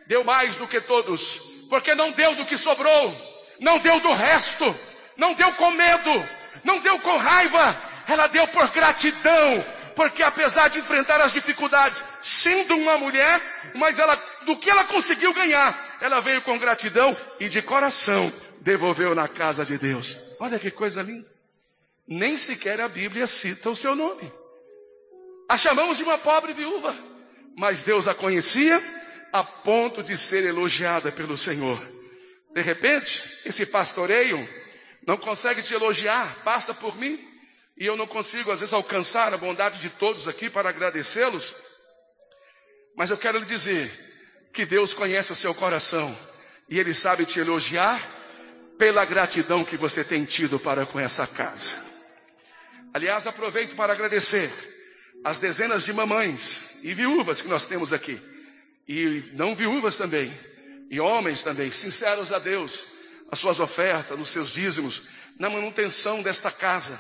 deu 0.08 0.24
mais 0.24 0.56
do 0.56 0.68
que 0.68 0.82
todos, 0.82 1.40
porque 1.70 1.94
não 1.94 2.12
deu 2.12 2.36
do 2.36 2.46
que 2.46 2.58
sobrou, 2.58 3.16
não 3.60 3.78
deu 3.80 4.00
do 4.00 4.14
resto, 4.14 4.78
não 5.16 5.34
deu 5.34 5.54
com 5.54 5.72
medo, 5.72 6.30
não 6.64 6.80
deu 6.80 7.00
com 7.00 7.18
raiva, 7.18 7.78
ela 8.08 8.28
deu 8.28 8.48
por 8.48 8.68
gratidão, 8.70 9.66
porque 9.96 10.24
apesar 10.24 10.70
de 10.70 10.80
enfrentar 10.80 11.22
as 11.22 11.32
dificuldades, 11.32 12.04
sendo 12.22 12.76
uma 12.76 12.98
mulher, 12.98 13.42
mas 13.76 14.00
ela, 14.00 14.16
do 14.42 14.58
que 14.58 14.70
ela 14.70 14.84
conseguiu 14.86 15.34
ganhar, 15.34 15.85
ela 16.02 16.20
veio 16.20 16.42
com 16.42 16.58
gratidão 16.58 17.16
e 17.40 17.48
de 17.48 17.62
coração 17.62 18.32
devolveu 18.62 19.14
na 19.14 19.28
casa 19.28 19.66
de 19.66 19.78
Deus. 19.78 20.18
Olha 20.40 20.60
que 20.60 20.72
coisa 20.72 21.02
linda. 21.02 21.32
Nem 22.08 22.38
sequer 22.38 22.80
a 22.82 22.88
Bíblia 22.88 23.28
cita 23.28 23.70
o 23.70 23.76
seu 23.76 23.96
nome. 23.96 24.32
A 25.50 25.58
chamamos 25.58 25.98
de 25.98 26.04
uma 26.04 26.18
pobre 26.18 26.54
viúva, 26.54 26.96
mas 27.56 27.84
Deus 27.84 28.08
a 28.08 28.14
conhecia 28.14 28.82
a 29.32 29.44
ponto 29.44 30.02
de 30.02 30.16
ser 30.18 30.44
elogiada 30.46 31.12
pelo 31.12 31.38
Senhor. 31.38 31.80
De 32.54 32.62
repente, 32.62 33.42
esse 33.46 33.66
pastoreio 33.66 34.48
não 35.06 35.18
consegue 35.18 35.62
te 35.62 35.74
elogiar, 35.74 36.44
passa 36.44 36.74
por 36.74 36.98
mim, 36.98 37.20
e 37.78 37.86
eu 37.86 37.98
não 37.98 38.08
consigo, 38.08 38.52
às 38.52 38.62
vezes, 38.62 38.74
alcançar 38.74 39.34
a 39.34 39.38
bondade 39.38 39.80
de 39.80 39.90
todos 39.90 40.28
aqui 40.28 40.50
para 40.50 40.70
agradecê-los, 40.70 41.56
mas 42.96 43.10
eu 43.10 43.18
quero 43.18 43.38
lhe 43.38 43.46
dizer 43.46 44.05
que 44.56 44.66
Deus 44.66 44.94
conhece 44.94 45.34
o 45.34 45.36
seu 45.36 45.54
coração 45.54 46.18
e 46.70 46.80
Ele 46.80 46.94
sabe 46.94 47.26
te 47.26 47.42
elogiar 47.42 48.02
pela 48.78 49.04
gratidão 49.04 49.66
que 49.66 49.76
você 49.76 50.02
tem 50.02 50.24
tido 50.24 50.58
para 50.58 50.86
com 50.86 50.98
essa 50.98 51.28
casa. 51.28 51.78
Aliás, 52.94 53.28
aproveito 53.28 53.76
para 53.76 53.92
agradecer 53.92 54.50
as 55.26 55.40
dezenas 55.40 55.84
de 55.84 55.92
mamães 55.92 56.80
e 56.82 56.94
viúvas 56.94 57.42
que 57.42 57.50
nós 57.50 57.66
temos 57.66 57.92
aqui, 57.92 58.20
e 58.88 59.24
não 59.34 59.54
viúvas 59.54 59.98
também, 59.98 60.34
e 60.90 61.02
homens 61.02 61.44
também, 61.44 61.70
sinceros 61.70 62.32
a 62.32 62.40
Deus, 62.40 62.88
as 63.30 63.40
suas 63.40 63.60
ofertas, 63.60 64.18
nos 64.18 64.30
seus 64.30 64.52
dízimos, 64.52 65.04
na 65.38 65.50
manutenção 65.50 66.24
desta 66.24 66.50
casa. 66.50 66.98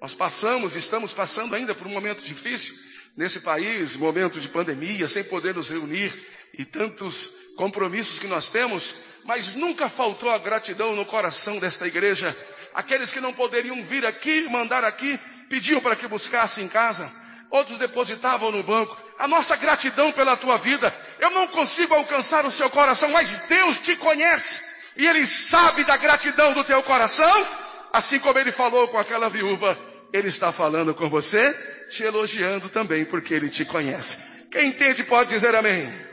Nós 0.00 0.14
passamos, 0.14 0.74
estamos 0.74 1.12
passando 1.12 1.54
ainda 1.54 1.74
por 1.74 1.86
um 1.86 1.90
momento 1.90 2.22
difícil 2.22 2.74
nesse 3.14 3.40
país, 3.40 3.94
momento 3.94 4.40
de 4.40 4.48
pandemia, 4.48 5.06
sem 5.06 5.22
poder 5.24 5.54
nos 5.54 5.68
reunir 5.68 6.33
e 6.58 6.64
tantos 6.64 7.30
compromissos 7.56 8.18
que 8.18 8.26
nós 8.26 8.48
temos, 8.48 8.96
mas 9.24 9.54
nunca 9.54 9.88
faltou 9.88 10.30
a 10.30 10.38
gratidão 10.38 10.94
no 10.94 11.04
coração 11.04 11.58
desta 11.58 11.86
igreja. 11.86 12.36
Aqueles 12.74 13.10
que 13.10 13.20
não 13.20 13.32
poderiam 13.32 13.82
vir 13.84 14.04
aqui, 14.04 14.48
mandar 14.48 14.84
aqui, 14.84 15.18
pediam 15.48 15.80
para 15.80 15.96
que 15.96 16.08
buscasse 16.08 16.60
em 16.60 16.68
casa, 16.68 17.10
outros 17.50 17.78
depositavam 17.78 18.50
no 18.50 18.62
banco. 18.62 18.96
A 19.18 19.28
nossa 19.28 19.54
gratidão 19.56 20.10
pela 20.10 20.36
tua 20.36 20.58
vida, 20.58 20.94
eu 21.20 21.30
não 21.30 21.46
consigo 21.46 21.94
alcançar 21.94 22.44
o 22.44 22.50
seu 22.50 22.68
coração, 22.68 23.10
mas 23.10 23.44
Deus 23.48 23.78
te 23.78 23.94
conhece 23.96 24.60
e 24.96 25.06
Ele 25.06 25.26
sabe 25.26 25.84
da 25.84 25.96
gratidão 25.96 26.52
do 26.52 26.64
teu 26.64 26.82
coração, 26.82 27.48
assim 27.92 28.18
como 28.18 28.38
Ele 28.38 28.50
falou 28.50 28.88
com 28.88 28.98
aquela 28.98 29.28
viúva, 29.28 29.78
Ele 30.12 30.28
está 30.28 30.52
falando 30.52 30.94
com 30.94 31.08
você, 31.08 31.52
te 31.88 32.02
elogiando 32.02 32.68
também, 32.68 33.04
porque 33.04 33.34
Ele 33.34 33.48
te 33.48 33.64
conhece. 33.64 34.16
Quem 34.50 34.68
entende 34.68 35.04
pode 35.04 35.30
dizer 35.30 35.54
amém. 35.54 36.03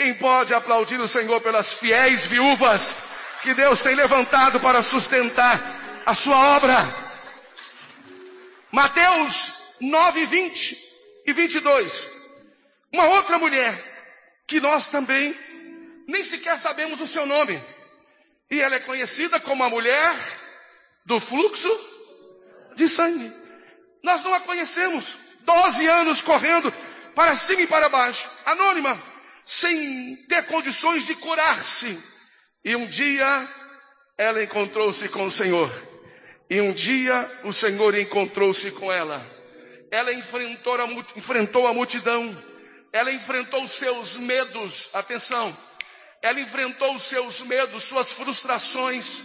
Quem 0.00 0.14
pode 0.14 0.54
aplaudir 0.54 0.98
o 0.98 1.06
Senhor 1.06 1.42
pelas 1.42 1.74
fiéis 1.74 2.24
viúvas 2.24 2.96
que 3.42 3.52
Deus 3.52 3.80
tem 3.80 3.94
levantado 3.94 4.58
para 4.58 4.82
sustentar 4.82 5.60
a 6.06 6.14
sua 6.14 6.56
obra? 6.56 6.74
Mateus 8.72 9.74
9, 9.78 10.24
20 10.24 10.78
e 11.26 11.32
22. 11.34 12.10
Uma 12.90 13.08
outra 13.08 13.38
mulher 13.38 13.74
que 14.46 14.58
nós 14.58 14.86
também 14.86 15.38
nem 16.08 16.24
sequer 16.24 16.58
sabemos 16.58 17.02
o 17.02 17.06
seu 17.06 17.26
nome. 17.26 17.62
E 18.50 18.58
ela 18.58 18.76
é 18.76 18.80
conhecida 18.80 19.38
como 19.38 19.62
a 19.64 19.68
mulher 19.68 20.16
do 21.04 21.20
fluxo 21.20 21.68
de 22.74 22.88
sangue. 22.88 23.30
Nós 24.02 24.24
não 24.24 24.32
a 24.32 24.40
conhecemos. 24.40 25.14
Doze 25.40 25.86
anos 25.86 26.22
correndo 26.22 26.72
para 27.14 27.36
cima 27.36 27.60
e 27.60 27.66
para 27.66 27.90
baixo, 27.90 28.30
anônima, 28.46 29.09
sem 29.52 30.16
ter 30.28 30.46
condições 30.46 31.06
de 31.06 31.14
curar-se. 31.14 31.98
E 32.64 32.76
um 32.76 32.86
dia 32.86 33.48
ela 34.18 34.42
encontrou-se 34.42 35.08
com 35.08 35.24
o 35.24 35.30
Senhor. 35.30 35.70
E 36.48 36.60
um 36.60 36.72
dia 36.72 37.40
o 37.44 37.52
Senhor 37.52 37.96
encontrou-se 37.96 38.70
com 38.72 38.92
ela. 38.92 39.24
Ela 39.90 40.12
enfrentou 40.12 40.80
a, 40.80 40.86
enfrentou 41.16 41.66
a 41.66 41.72
multidão. 41.72 42.36
Ela 42.92 43.12
enfrentou 43.12 43.66
seus 43.66 44.16
medos. 44.16 44.88
Atenção 44.92 45.56
ela 46.22 46.40
enfrentou 46.40 46.94
os 46.94 47.02
seus 47.02 47.40
medos, 47.40 47.84
suas 47.84 48.12
frustrações. 48.12 49.22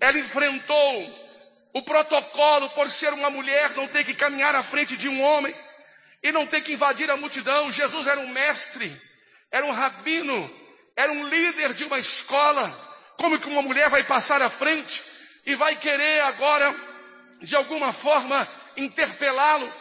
Ela 0.00 0.18
enfrentou 0.18 1.28
o 1.72 1.82
protocolo 1.82 2.68
por 2.70 2.90
ser 2.90 3.12
uma 3.12 3.30
mulher, 3.30 3.74
não 3.74 3.88
ter 3.88 4.04
que 4.04 4.14
caminhar 4.14 4.54
à 4.54 4.62
frente 4.62 4.96
de 4.96 5.08
um 5.08 5.22
homem 5.22 5.54
e 6.22 6.30
não 6.30 6.46
ter 6.46 6.60
que 6.60 6.72
invadir 6.72 7.10
a 7.10 7.16
multidão. 7.16 7.72
Jesus 7.72 8.06
era 8.06 8.20
um 8.20 8.28
mestre, 8.28 9.00
era 9.50 9.64
um 9.66 9.72
rabino, 9.72 10.50
era 10.96 11.12
um 11.12 11.28
líder 11.28 11.72
de 11.74 11.84
uma 11.84 11.98
escola. 11.98 12.86
Como 13.16 13.38
que 13.38 13.48
uma 13.48 13.62
mulher 13.62 13.88
vai 13.90 14.04
passar 14.04 14.40
à 14.42 14.50
frente 14.50 15.02
e 15.44 15.54
vai 15.54 15.76
querer 15.76 16.20
agora, 16.22 16.74
de 17.40 17.56
alguma 17.56 17.92
forma, 17.92 18.48
interpelá-lo? 18.76 19.72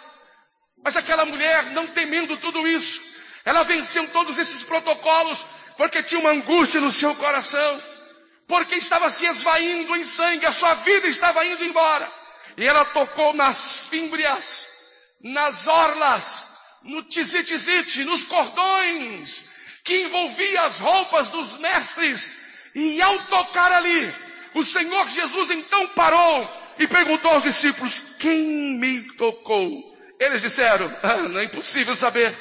Mas 0.83 0.95
aquela 0.95 1.25
mulher, 1.25 1.65
não 1.71 1.88
temendo 1.88 2.38
tudo 2.38 2.67
isso, 2.67 3.01
ela 3.43 3.63
venceu 3.63 4.07
todos 4.09 4.38
esses 4.38 4.63
protocolos 4.63 5.45
porque 5.75 6.01
tinha 6.01 6.19
uma 6.19 6.31
angústia 6.31 6.81
no 6.81 6.91
seu 6.91 7.13
coração, 7.15 7.83
porque 8.47 8.75
estava 8.75 9.09
se 9.09 9.25
esvaindo 9.25 9.95
em 9.95 10.03
sangue, 10.03 10.45
a 10.45 10.51
sua 10.51 10.74
vida 10.75 11.07
estava 11.07 11.45
indo 11.45 11.63
embora. 11.63 12.12
E 12.57 12.65
ela 12.65 12.83
tocou 12.86 13.33
nas 13.33 13.77
fímbrias, 13.89 14.67
nas 15.21 15.67
orlas, 15.67 16.47
no 16.81 17.03
tizitizite, 17.03 18.03
nos 18.03 18.24
cordões, 18.24 19.45
que 19.88 20.01
envolvia 20.01 20.62
as 20.63 20.79
roupas 20.79 21.29
dos 21.29 21.58
mestres. 21.58 22.38
E 22.75 23.01
ao 23.01 23.17
tocar 23.20 23.72
ali, 23.72 24.13
o 24.53 24.62
Senhor 24.62 25.10
Jesus 25.10 25.50
então 25.50 25.88
parou 25.88 26.75
e 26.77 26.86
perguntou 26.86 27.32
aos 27.32 27.44
discípulos: 27.44 28.01
Quem 28.20 28.77
me 28.77 29.01
tocou? 29.13 29.98
Eles 30.20 30.41
disseram: 30.41 30.94
ah, 31.01 31.15
Não 31.15 31.39
é 31.39 31.46
impossível 31.46 31.96
saber. 31.96 32.36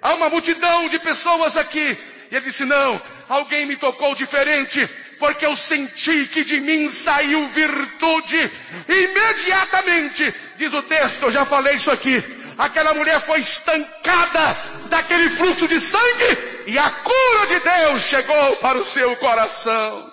Há 0.00 0.14
uma 0.14 0.30
multidão 0.30 0.88
de 0.88 0.98
pessoas 1.00 1.56
aqui 1.56 1.98
e 2.30 2.36
ele 2.36 2.46
disse: 2.46 2.64
Não, 2.64 3.02
alguém 3.28 3.66
me 3.66 3.76
tocou 3.76 4.14
diferente, 4.14 4.88
porque 5.18 5.44
eu 5.44 5.56
senti 5.56 6.26
que 6.26 6.44
de 6.44 6.60
mim 6.60 6.88
saiu 6.88 7.48
virtude. 7.48 8.50
Imediatamente, 8.88 10.32
diz 10.56 10.72
o 10.72 10.82
texto, 10.82 11.24
eu 11.24 11.32
já 11.32 11.44
falei 11.44 11.74
isso 11.74 11.90
aqui. 11.90 12.41
Aquela 12.58 12.94
mulher 12.94 13.20
foi 13.20 13.40
estancada 13.40 14.56
daquele 14.88 15.30
fluxo 15.30 15.66
de 15.66 15.80
sangue 15.80 16.64
e 16.66 16.78
a 16.78 16.90
cura 16.90 17.46
de 17.48 17.60
Deus 17.60 18.02
chegou 18.02 18.56
para 18.56 18.78
o 18.78 18.84
seu 18.84 19.16
coração. 19.16 20.12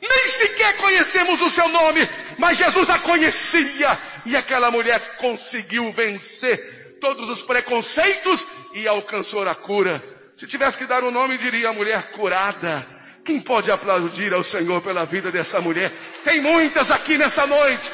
Nem 0.00 0.26
sequer 0.26 0.76
conhecemos 0.78 1.40
o 1.40 1.48
seu 1.48 1.68
nome, 1.68 2.08
mas 2.36 2.58
Jesus 2.58 2.90
a 2.90 2.98
conhecia 2.98 3.98
e 4.26 4.36
aquela 4.36 4.70
mulher 4.70 5.16
conseguiu 5.16 5.92
vencer 5.92 6.98
todos 7.00 7.28
os 7.28 7.40
preconceitos 7.40 8.46
e 8.74 8.88
alcançou 8.88 9.48
a 9.48 9.54
cura. 9.54 10.02
Se 10.34 10.46
tivesse 10.46 10.78
que 10.78 10.86
dar 10.86 11.04
um 11.04 11.10
nome, 11.10 11.38
diria 11.38 11.72
mulher 11.72 12.10
curada. 12.12 12.86
Quem 13.24 13.40
pode 13.40 13.70
aplaudir 13.70 14.34
ao 14.34 14.42
Senhor 14.42 14.80
pela 14.82 15.04
vida 15.04 15.30
dessa 15.30 15.60
mulher? 15.60 15.92
Tem 16.24 16.40
muitas 16.40 16.90
aqui 16.90 17.16
nessa 17.16 17.46
noite. 17.46 17.92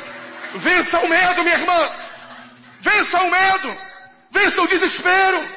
Vença 0.55 1.01
o 1.01 1.09
medo, 1.09 1.43
minha 1.43 1.57
irmã. 1.57 2.08
Vença 2.91 3.19
o 3.19 3.31
medo. 3.31 3.79
Vença 4.31 4.63
o 4.63 4.67
desespero. 4.67 5.49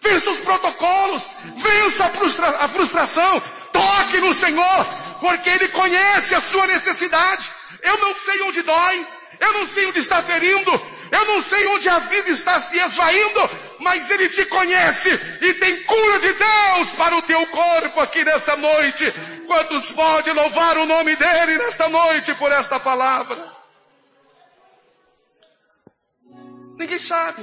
Vença 0.00 0.30
os 0.30 0.40
protocolos. 0.40 1.28
Vença 1.56 2.06
a, 2.06 2.08
frustra 2.08 2.48
a 2.48 2.68
frustração. 2.68 3.42
Toque 3.72 4.20
no 4.20 4.34
Senhor, 4.34 4.86
porque 5.20 5.48
Ele 5.48 5.68
conhece 5.68 6.34
a 6.34 6.40
sua 6.40 6.66
necessidade. 6.66 7.50
Eu 7.82 7.98
não 7.98 8.14
sei 8.14 8.42
onde 8.42 8.62
dói. 8.62 9.06
Eu 9.40 9.52
não 9.54 9.66
sei 9.66 9.86
onde 9.86 10.00
está 10.00 10.22
ferindo. 10.22 10.70
Eu 11.10 11.24
não 11.26 11.42
sei 11.42 11.66
onde 11.68 11.88
a 11.88 11.98
vida 11.98 12.30
está 12.30 12.58
se 12.58 12.78
esvaindo, 12.78 13.50
mas 13.80 14.10
Ele 14.10 14.30
te 14.30 14.46
conhece 14.46 15.10
e 15.42 15.54
tem 15.54 15.82
cura 15.82 16.18
de 16.18 16.32
Deus 16.32 16.88
para 16.96 17.14
o 17.14 17.22
teu 17.22 17.46
corpo 17.48 18.00
aqui 18.00 18.24
nessa 18.24 18.56
noite. 18.56 19.12
Quantos 19.46 19.90
podem 19.90 20.32
louvar 20.32 20.78
o 20.78 20.86
nome 20.86 21.14
dEle 21.16 21.58
nesta 21.58 21.86
noite 21.88 22.32
por 22.34 22.50
esta 22.50 22.80
palavra? 22.80 23.51
Ninguém 26.76 26.98
sabe. 26.98 27.42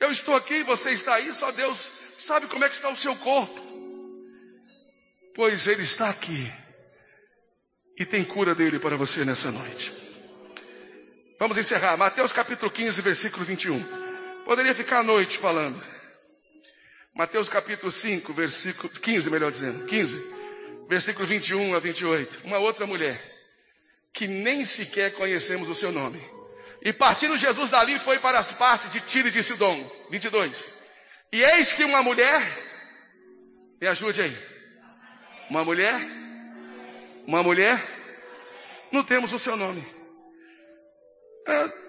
Eu 0.00 0.10
estou 0.10 0.36
aqui, 0.36 0.62
você 0.62 0.92
está 0.92 1.14
aí, 1.14 1.32
só 1.32 1.50
Deus 1.50 1.90
sabe 2.16 2.46
como 2.46 2.64
é 2.64 2.68
que 2.68 2.74
está 2.74 2.88
o 2.88 2.96
seu 2.96 3.16
corpo. 3.16 3.60
Pois 5.34 5.66
Ele 5.66 5.82
está 5.82 6.08
aqui. 6.08 6.52
E 7.98 8.06
tem 8.06 8.24
cura 8.24 8.54
dele 8.54 8.78
para 8.78 8.96
você 8.96 9.24
nessa 9.24 9.50
noite. 9.50 9.92
Vamos 11.38 11.58
encerrar. 11.58 11.96
Mateus 11.96 12.32
capítulo 12.32 12.70
15, 12.70 13.00
versículo 13.02 13.44
21. 13.44 13.82
Poderia 14.44 14.74
ficar 14.74 15.00
a 15.00 15.02
noite 15.02 15.38
falando. 15.38 15.82
Mateus 17.14 17.48
capítulo 17.48 17.90
5, 17.90 18.32
versículo 18.32 18.88
15, 18.88 19.30
melhor 19.30 19.50
dizendo. 19.50 19.84
15, 19.86 20.86
versículo 20.88 21.26
21 21.26 21.74
a 21.74 21.78
28. 21.78 22.40
Uma 22.44 22.58
outra 22.58 22.86
mulher 22.86 23.20
que 24.12 24.26
nem 24.26 24.64
sequer 24.64 25.14
conhecemos 25.14 25.68
o 25.68 25.74
seu 25.74 25.92
nome. 25.92 26.20
E 26.82 26.92
partindo 26.92 27.36
Jesus 27.36 27.70
dali 27.70 27.98
foi 27.98 28.18
para 28.18 28.38
as 28.38 28.52
partes 28.52 28.90
de 28.90 29.00
Tiro 29.00 29.28
e 29.28 29.30
de 29.30 29.42
Sidom. 29.42 29.90
22. 30.10 30.68
E 31.32 31.42
eis 31.42 31.72
que 31.72 31.84
uma 31.84 32.02
mulher, 32.02 32.40
me 33.80 33.86
ajude 33.86 34.22
aí. 34.22 34.48
Uma 35.50 35.64
mulher, 35.64 36.00
uma 37.26 37.42
mulher, 37.42 37.82
não 38.92 39.02
temos 39.02 39.32
o 39.32 39.38
seu 39.38 39.56
nome. 39.56 39.84
É 41.46 41.88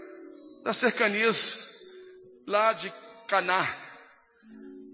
das 0.64 0.78
cercanias 0.78 1.58
lá 2.46 2.74
de 2.74 2.94
Caná, 3.28 3.68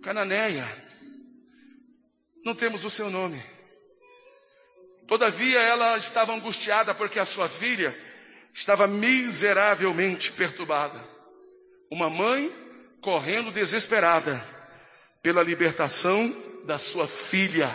Cananéia. 0.04 0.84
Não 2.44 2.54
temos 2.54 2.84
o 2.86 2.90
seu 2.90 3.10
nome. 3.10 3.44
Todavia 5.08 5.60
ela 5.60 5.98
estava 5.98 6.34
angustiada 6.34 6.94
porque 6.94 7.20
a 7.20 7.26
sua 7.26 7.50
filha 7.50 7.94
estava 8.56 8.88
miseravelmente 8.88 10.32
perturbada. 10.32 11.04
Uma 11.92 12.10
mãe 12.10 12.50
correndo 13.02 13.52
desesperada 13.52 14.44
pela 15.22 15.44
libertação 15.44 16.34
da 16.64 16.78
sua 16.78 17.06
filha. 17.06 17.70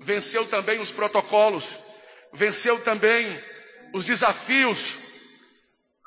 Venceu 0.00 0.46
também 0.46 0.80
os 0.80 0.90
protocolos, 0.90 1.78
venceu 2.32 2.78
também 2.82 3.42
os 3.94 4.04
desafios, 4.04 4.94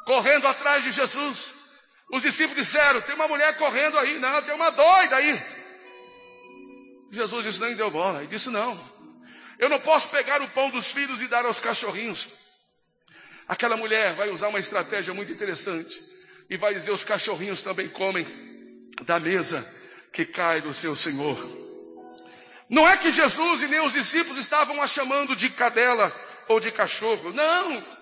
correndo 0.05 0.47
atrás 0.47 0.83
de 0.83 0.91
Jesus. 0.91 1.51
Os 2.11 2.21
discípulos 2.21 2.63
disseram: 2.63 3.01
tem 3.01 3.15
uma 3.15 3.27
mulher 3.27 3.57
correndo 3.57 3.97
aí, 3.97 4.19
não, 4.19 4.41
tem 4.43 4.53
uma 4.53 4.69
doida 4.69 5.15
aí. 5.15 5.43
Jesus 7.11 7.43
disse: 7.43 7.59
nem 7.59 7.75
deu 7.75 7.89
bola. 7.89 8.23
E 8.23 8.27
disse: 8.27 8.51
não, 8.51 8.79
eu 9.57 9.67
não 9.67 9.79
posso 9.79 10.09
pegar 10.09 10.43
o 10.43 10.49
pão 10.49 10.69
dos 10.69 10.91
filhos 10.91 11.23
e 11.23 11.27
dar 11.27 11.43
aos 11.45 11.59
cachorrinhos. 11.59 12.29
Aquela 13.47 13.77
mulher 13.77 14.13
vai 14.15 14.29
usar 14.29 14.47
uma 14.47 14.59
estratégia 14.59 15.13
muito 15.13 15.31
interessante 15.31 16.01
e 16.49 16.57
vai 16.57 16.73
dizer: 16.73 16.91
os 16.91 17.03
cachorrinhos 17.03 17.61
também 17.61 17.87
comem 17.89 18.25
da 19.03 19.19
mesa 19.19 19.65
que 20.11 20.25
cai 20.25 20.61
do 20.61 20.73
seu 20.73 20.95
Senhor. 20.95 21.37
Não 22.69 22.87
é 22.87 22.97
que 22.97 23.11
Jesus 23.11 23.61
e 23.61 23.67
nem 23.67 23.81
os 23.81 23.93
discípulos 23.93 24.39
estavam 24.39 24.81
a 24.81 24.87
chamando 24.87 25.35
de 25.35 25.49
cadela 25.49 26.13
ou 26.47 26.59
de 26.59 26.71
cachorro, 26.71 27.31
não. 27.31 27.95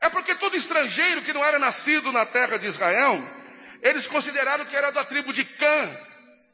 É 0.00 0.08
porque 0.08 0.34
todo 0.34 0.56
estrangeiro 0.56 1.22
que 1.22 1.32
não 1.32 1.44
era 1.44 1.58
nascido 1.58 2.12
na 2.12 2.24
terra 2.24 2.56
de 2.58 2.66
Israel, 2.66 3.20
eles 3.82 4.06
consideraram 4.06 4.64
que 4.66 4.76
era 4.76 4.90
da 4.90 5.04
tribo 5.04 5.32
de 5.32 5.44
Cã, 5.44 5.98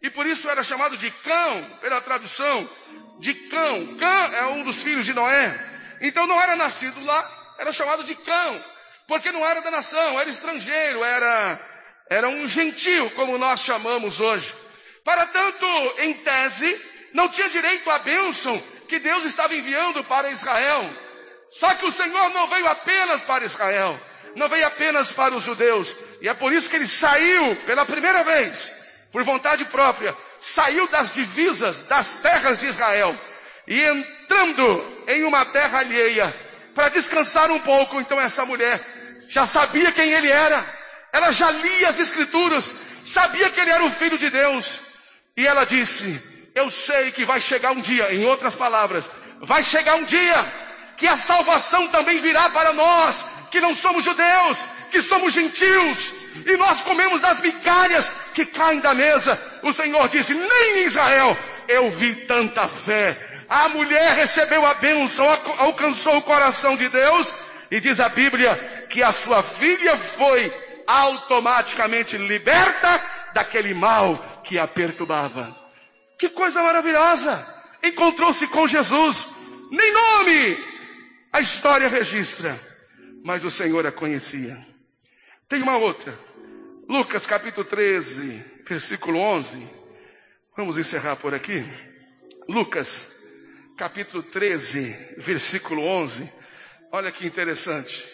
e 0.01 0.11
por 0.11 0.27
isso 0.27 0.49
era 0.49 0.65
chamado 0.65 0.97
de 0.97 1.11
cão, 1.11 1.79
pela 1.81 2.01
tradução 2.01 2.69
de 3.21 3.35
cão. 3.35 3.97
Cã 3.97 4.31
é 4.35 4.47
um 4.47 4.65
dos 4.65 4.83
filhos 4.83 5.07
de 5.07 5.15
Noé. 5.15 5.71
Então 6.01 6.27
não 6.27 6.41
era 6.41 6.57
nascido 6.57 7.03
lá, 7.05 7.42
era 7.63 7.73
chamado 7.73 8.03
de 8.03 8.15
cão, 8.15 8.65
porque 9.07 9.31
não 9.31 9.47
era 9.47 9.63
da 9.63 9.71
nação, 9.71 10.21
era 10.21 10.29
estrangeiro, 10.29 11.03
era, 11.05 11.61
era 12.11 12.29
um 12.29 12.49
gentil, 12.49 13.09
como 13.11 13.39
nós 13.39 13.61
chamamos 13.61 14.21
hoje. 14.21 14.55
Para 15.05 15.27
tanto, 15.27 15.67
em 15.99 16.15
tese, 16.15 16.81
não 17.15 17.29
tinha 17.29 17.49
direito 17.49 17.89
à 17.91 18.01
bênção 18.01 18.61
que 18.89 18.99
Deus 18.99 19.25
estava 19.25 19.55
enviando 19.55 20.03
para 20.05 20.31
Israel. 20.31 20.91
Só 21.51 21.73
que 21.75 21.87
o 21.87 21.93
Senhor 21.93 22.31
não 22.31 22.49
veio 22.49 22.67
apenas 22.67 23.23
para 23.23 23.45
Israel, 23.45 23.99
não 24.35 24.49
veio 24.49 24.67
apenas 24.67 25.13
para 25.13 25.35
os 25.35 25.45
judeus, 25.45 25.97
e 26.21 26.29
é 26.29 26.35
por 26.35 26.53
isso 26.53 26.69
que 26.69 26.77
ele 26.77 26.87
saiu 26.87 27.57
pela 27.65 27.87
primeira 27.87 28.25
vez, 28.25 28.73
por 29.13 29.23
vontade 29.23 29.65
própria, 29.67 30.17
saiu 30.41 30.89
das 30.89 31.15
divisas 31.15 31.83
das 31.83 32.17
terras 32.17 32.59
de 32.61 32.67
Israel 32.67 33.17
e 33.69 33.81
entrando 33.81 35.05
em 35.07 35.23
uma 35.23 35.45
terra 35.45 35.79
alheia, 35.79 36.35
para 36.75 36.89
descansar 36.89 37.51
um 37.51 37.61
pouco. 37.61 38.01
Então 38.01 38.21
essa 38.21 38.45
mulher 38.45 38.81
já 39.29 39.47
sabia 39.47 39.93
quem 39.93 40.13
ele 40.13 40.31
era, 40.31 40.65
ela 41.13 41.33
já 41.33 41.51
lia 41.51 41.89
as 41.89 41.99
escrituras, 41.99 42.75
sabia 43.05 43.51
que 43.51 43.61
ele 43.61 43.71
era 43.71 43.85
o 43.85 43.91
filho 43.91 44.19
de 44.19 44.31
Deus. 44.31 44.81
E 45.37 45.47
ela 45.47 45.65
disse: 45.65 46.21
Eu 46.55 46.69
sei 46.71 47.11
que 47.13 47.25
vai 47.25 47.41
chegar 47.41 47.73
um 47.73 47.81
dia, 47.81 48.13
em 48.15 48.25
outras 48.25 48.55
palavras, 48.55 49.09
vai 49.41 49.63
chegar 49.63 49.97
um 49.97 50.05
dia 50.05 50.35
que 50.97 51.07
a 51.07 51.17
salvação 51.17 51.89
também 51.89 52.21
virá 52.21 52.51
para 52.51 52.73
nós, 52.73 53.25
que 53.51 53.61
não 53.61 53.75
somos 53.75 54.05
judeus, 54.05 54.59
que 54.91 55.01
somos 55.01 55.33
gentios, 55.33 56.13
e 56.47 56.57
nós 56.57 56.81
comemos 56.83 57.23
das 57.23 57.41
migalhas 57.41 58.11
que 58.35 58.45
caem 58.45 58.81
da 58.81 58.95
mesa. 58.95 59.41
O 59.63 59.73
Senhor 59.73 60.09
disse: 60.09 60.35
Nem 60.35 60.79
em 60.79 60.85
Israel 60.85 61.37
eu 61.69 61.91
vi 61.91 62.15
tanta 62.27 62.69
fé. 62.69 63.32
A 63.53 63.69
mulher 63.69 64.15
recebeu 64.15 64.65
a 64.65 64.73
bênção, 64.73 65.29
alcançou 65.59 66.17
o 66.17 66.23
coração 66.23 66.75
de 66.75 66.89
Deus, 66.89 67.35
e 67.71 67.81
diz 67.81 68.01
a 68.01 68.09
Bíblia 68.09 68.87
que 68.89 69.03
a 69.03 69.13
sua 69.13 69.43
filha 69.43 69.95
foi 69.95 70.51
automaticamente 70.87 72.17
liberta 72.17 72.99
daquele 73.35 73.75
mal 73.75 74.41
que 74.43 74.59
a 74.59 74.67
perturbava. 74.67 75.55
Que 76.19 76.31
coisa 76.31 76.63
maravilhosa! 76.63 77.47
Encontrou-se 77.83 78.47
com 78.47 78.67
Jesus, 78.67 79.29
nem 79.71 79.93
nome 79.93 80.57
a 81.31 81.43
história 81.43 81.89
registra, 81.89 82.59
mas 83.23 83.45
o 83.45 83.51
Senhor 83.51 83.87
a 83.87 83.93
conhecia. 83.93 84.67
Tem 85.47 85.61
uma 85.61 85.77
outra, 85.77 86.19
Lucas 86.89 87.27
capítulo 87.27 87.67
13, 87.67 88.43
versículo 88.67 89.19
11. 89.19 89.69
Vamos 90.57 90.79
encerrar 90.79 91.17
por 91.17 91.35
aqui. 91.35 91.63
Lucas 92.49 93.21
capítulo 93.77 94.23
13, 94.23 95.15
versículo 95.19 95.83
11. 95.83 96.31
Olha 96.91 97.11
que 97.11 97.27
interessante. 97.27 98.07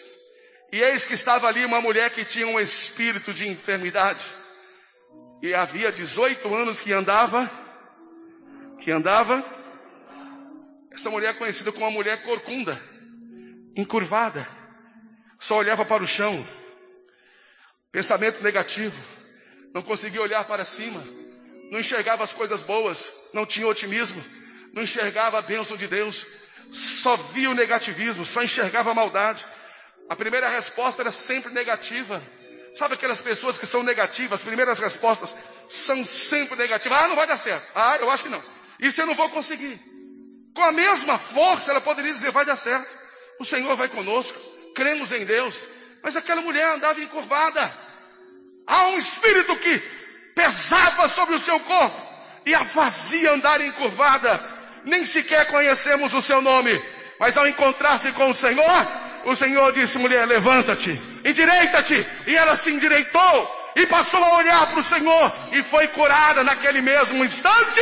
E 0.71 0.81
eis 0.81 1.05
que 1.05 1.13
estava 1.13 1.47
ali 1.47 1.65
uma 1.65 1.81
mulher 1.81 2.09
que 2.11 2.23
tinha 2.23 2.47
um 2.47 2.59
espírito 2.59 3.33
de 3.33 3.47
enfermidade. 3.47 4.25
E 5.41 5.53
havia 5.53 5.91
18 5.91 6.53
anos 6.53 6.79
que 6.79 6.93
andava, 6.93 7.49
que 8.79 8.91
andava. 8.91 9.43
Essa 10.91 11.09
mulher 11.09 11.31
é 11.31 11.37
conhecida 11.37 11.71
como 11.71 11.85
uma 11.85 11.91
mulher 11.91 12.23
corcunda, 12.23 12.81
encurvada. 13.75 14.47
Só 15.39 15.57
olhava 15.57 15.85
para 15.85 16.03
o 16.03 16.07
chão. 16.07 16.45
Pensamento 17.91 18.43
negativo. 18.43 19.01
Não 19.73 19.81
conseguia 19.81 20.21
olhar 20.21 20.43
para 20.45 20.65
cima. 20.65 21.03
Não 21.71 21.79
enxergava 21.79 22.23
as 22.23 22.33
coisas 22.33 22.63
boas. 22.63 23.11
Não 23.33 23.45
tinha 23.45 23.67
otimismo 23.67 24.23
não 24.73 24.83
enxergava 24.83 25.39
a 25.39 25.41
bênção 25.41 25.75
de 25.75 25.87
Deus, 25.87 26.25
só 26.71 27.15
via 27.17 27.49
o 27.49 27.55
negativismo, 27.55 28.25
só 28.25 28.43
enxergava 28.43 28.91
a 28.91 28.93
maldade. 28.93 29.45
A 30.09 30.15
primeira 30.15 30.47
resposta 30.49 31.01
era 31.01 31.11
sempre 31.11 31.51
negativa. 31.53 32.21
Sabe 32.75 32.93
aquelas 32.93 33.21
pessoas 33.21 33.57
que 33.57 33.65
são 33.65 33.83
negativas, 33.83 34.39
as 34.39 34.45
primeiras 34.45 34.79
respostas 34.79 35.35
são 35.67 36.03
sempre 36.03 36.55
negativas. 36.55 36.97
Ah, 36.99 37.07
não 37.07 37.15
vai 37.15 37.27
dar 37.27 37.37
certo. 37.37 37.65
Ah, 37.75 37.97
eu 37.99 38.09
acho 38.09 38.23
que 38.23 38.29
não. 38.29 38.43
Isso 38.79 39.01
eu 39.01 39.07
não 39.07 39.15
vou 39.15 39.29
conseguir. 39.29 39.79
Com 40.53 40.63
a 40.63 40.71
mesma 40.71 41.17
força, 41.17 41.71
ela 41.71 41.81
poderia 41.81 42.13
dizer: 42.13 42.31
vai 42.31 42.45
dar 42.45 42.55
certo. 42.55 42.87
O 43.39 43.45
Senhor 43.45 43.75
vai 43.75 43.87
conosco. 43.87 44.39
Cremos 44.75 45.11
em 45.11 45.25
Deus. 45.25 45.57
Mas 46.01 46.15
aquela 46.15 46.41
mulher 46.41 46.69
andava 46.69 47.01
encurvada. 47.01 47.73
Há 48.65 48.87
um 48.87 48.97
espírito 48.97 49.55
que 49.57 49.79
pesava 50.35 51.07
sobre 51.07 51.35
o 51.35 51.39
seu 51.39 51.59
corpo 51.59 52.09
e 52.45 52.53
a 52.53 52.63
fazia 52.63 53.33
andar 53.33 53.59
encurvada 53.61 54.58
nem 54.85 55.05
sequer 55.05 55.47
conhecemos 55.47 56.13
o 56.13 56.21
seu 56.21 56.41
nome, 56.41 56.81
mas 57.19 57.37
ao 57.37 57.47
encontrar-se 57.47 58.11
com 58.13 58.29
o 58.29 58.33
Senhor, 58.33 58.87
o 59.25 59.35
Senhor 59.35 59.71
disse: 59.73 59.97
mulher, 59.97 60.25
levanta-te, 60.25 60.91
endireita-te, 61.23 62.05
e 62.27 62.35
ela 62.35 62.55
se 62.55 62.71
endireitou 62.71 63.71
e 63.75 63.85
passou 63.85 64.23
a 64.23 64.37
olhar 64.37 64.67
para 64.67 64.79
o 64.79 64.83
Senhor 64.83 65.35
e 65.51 65.61
foi 65.63 65.87
curada 65.89 66.43
naquele 66.43 66.81
mesmo 66.81 67.23
instante, 67.23 67.81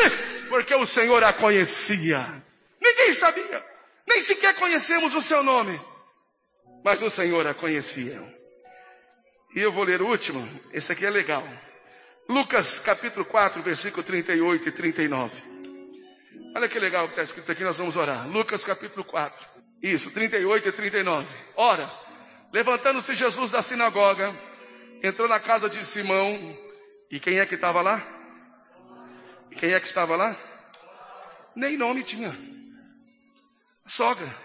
porque 0.49 0.73
o 0.75 0.85
Senhor 0.85 1.23
a 1.23 1.33
conhecia. 1.33 2.43
Ninguém 2.81 3.13
sabia, 3.13 3.63
nem 4.07 4.21
sequer 4.21 4.55
conhecemos 4.55 5.15
o 5.15 5.21
seu 5.21 5.43
nome, 5.43 5.79
mas 6.83 7.01
o 7.01 7.09
Senhor 7.09 7.45
a 7.47 7.53
conhecia. 7.53 8.21
E 9.55 9.59
eu 9.59 9.71
vou 9.71 9.83
ler 9.83 10.01
o 10.01 10.07
último, 10.07 10.47
esse 10.73 10.91
aqui 10.91 11.05
é 11.05 11.09
legal. 11.09 11.47
Lucas 12.29 12.79
capítulo 12.79 13.25
4, 13.25 13.63
versículo 13.63 14.03
38 14.03 14.67
e 14.67 14.71
39. 14.71 15.56
Olha 16.57 16.67
que 16.67 16.79
legal 16.79 17.05
que 17.05 17.11
está 17.11 17.21
escrito 17.21 17.51
aqui, 17.51 17.63
nós 17.63 17.77
vamos 17.77 17.95
orar. 17.97 18.27
Lucas 18.27 18.63
capítulo 18.63 19.05
4. 19.05 19.47
Isso, 19.79 20.09
38 20.09 20.69
e 20.69 20.71
39. 20.71 21.27
Ora, 21.55 21.87
levantando-se 22.51 23.13
Jesus 23.13 23.51
da 23.51 23.61
sinagoga, 23.61 24.35
entrou 25.03 25.27
na 25.27 25.39
casa 25.39 25.69
de 25.69 25.85
Simão 25.85 26.57
E 27.11 27.19
quem 27.19 27.37
é 27.37 27.45
que 27.45 27.53
estava 27.53 27.79
lá? 27.83 28.03
E 29.51 29.55
quem 29.55 29.71
é 29.71 29.79
que 29.79 29.85
estava 29.85 30.15
lá? 30.15 30.35
Nem 31.55 31.77
nome 31.77 32.03
tinha. 32.03 32.35
Sogra. 33.85 34.35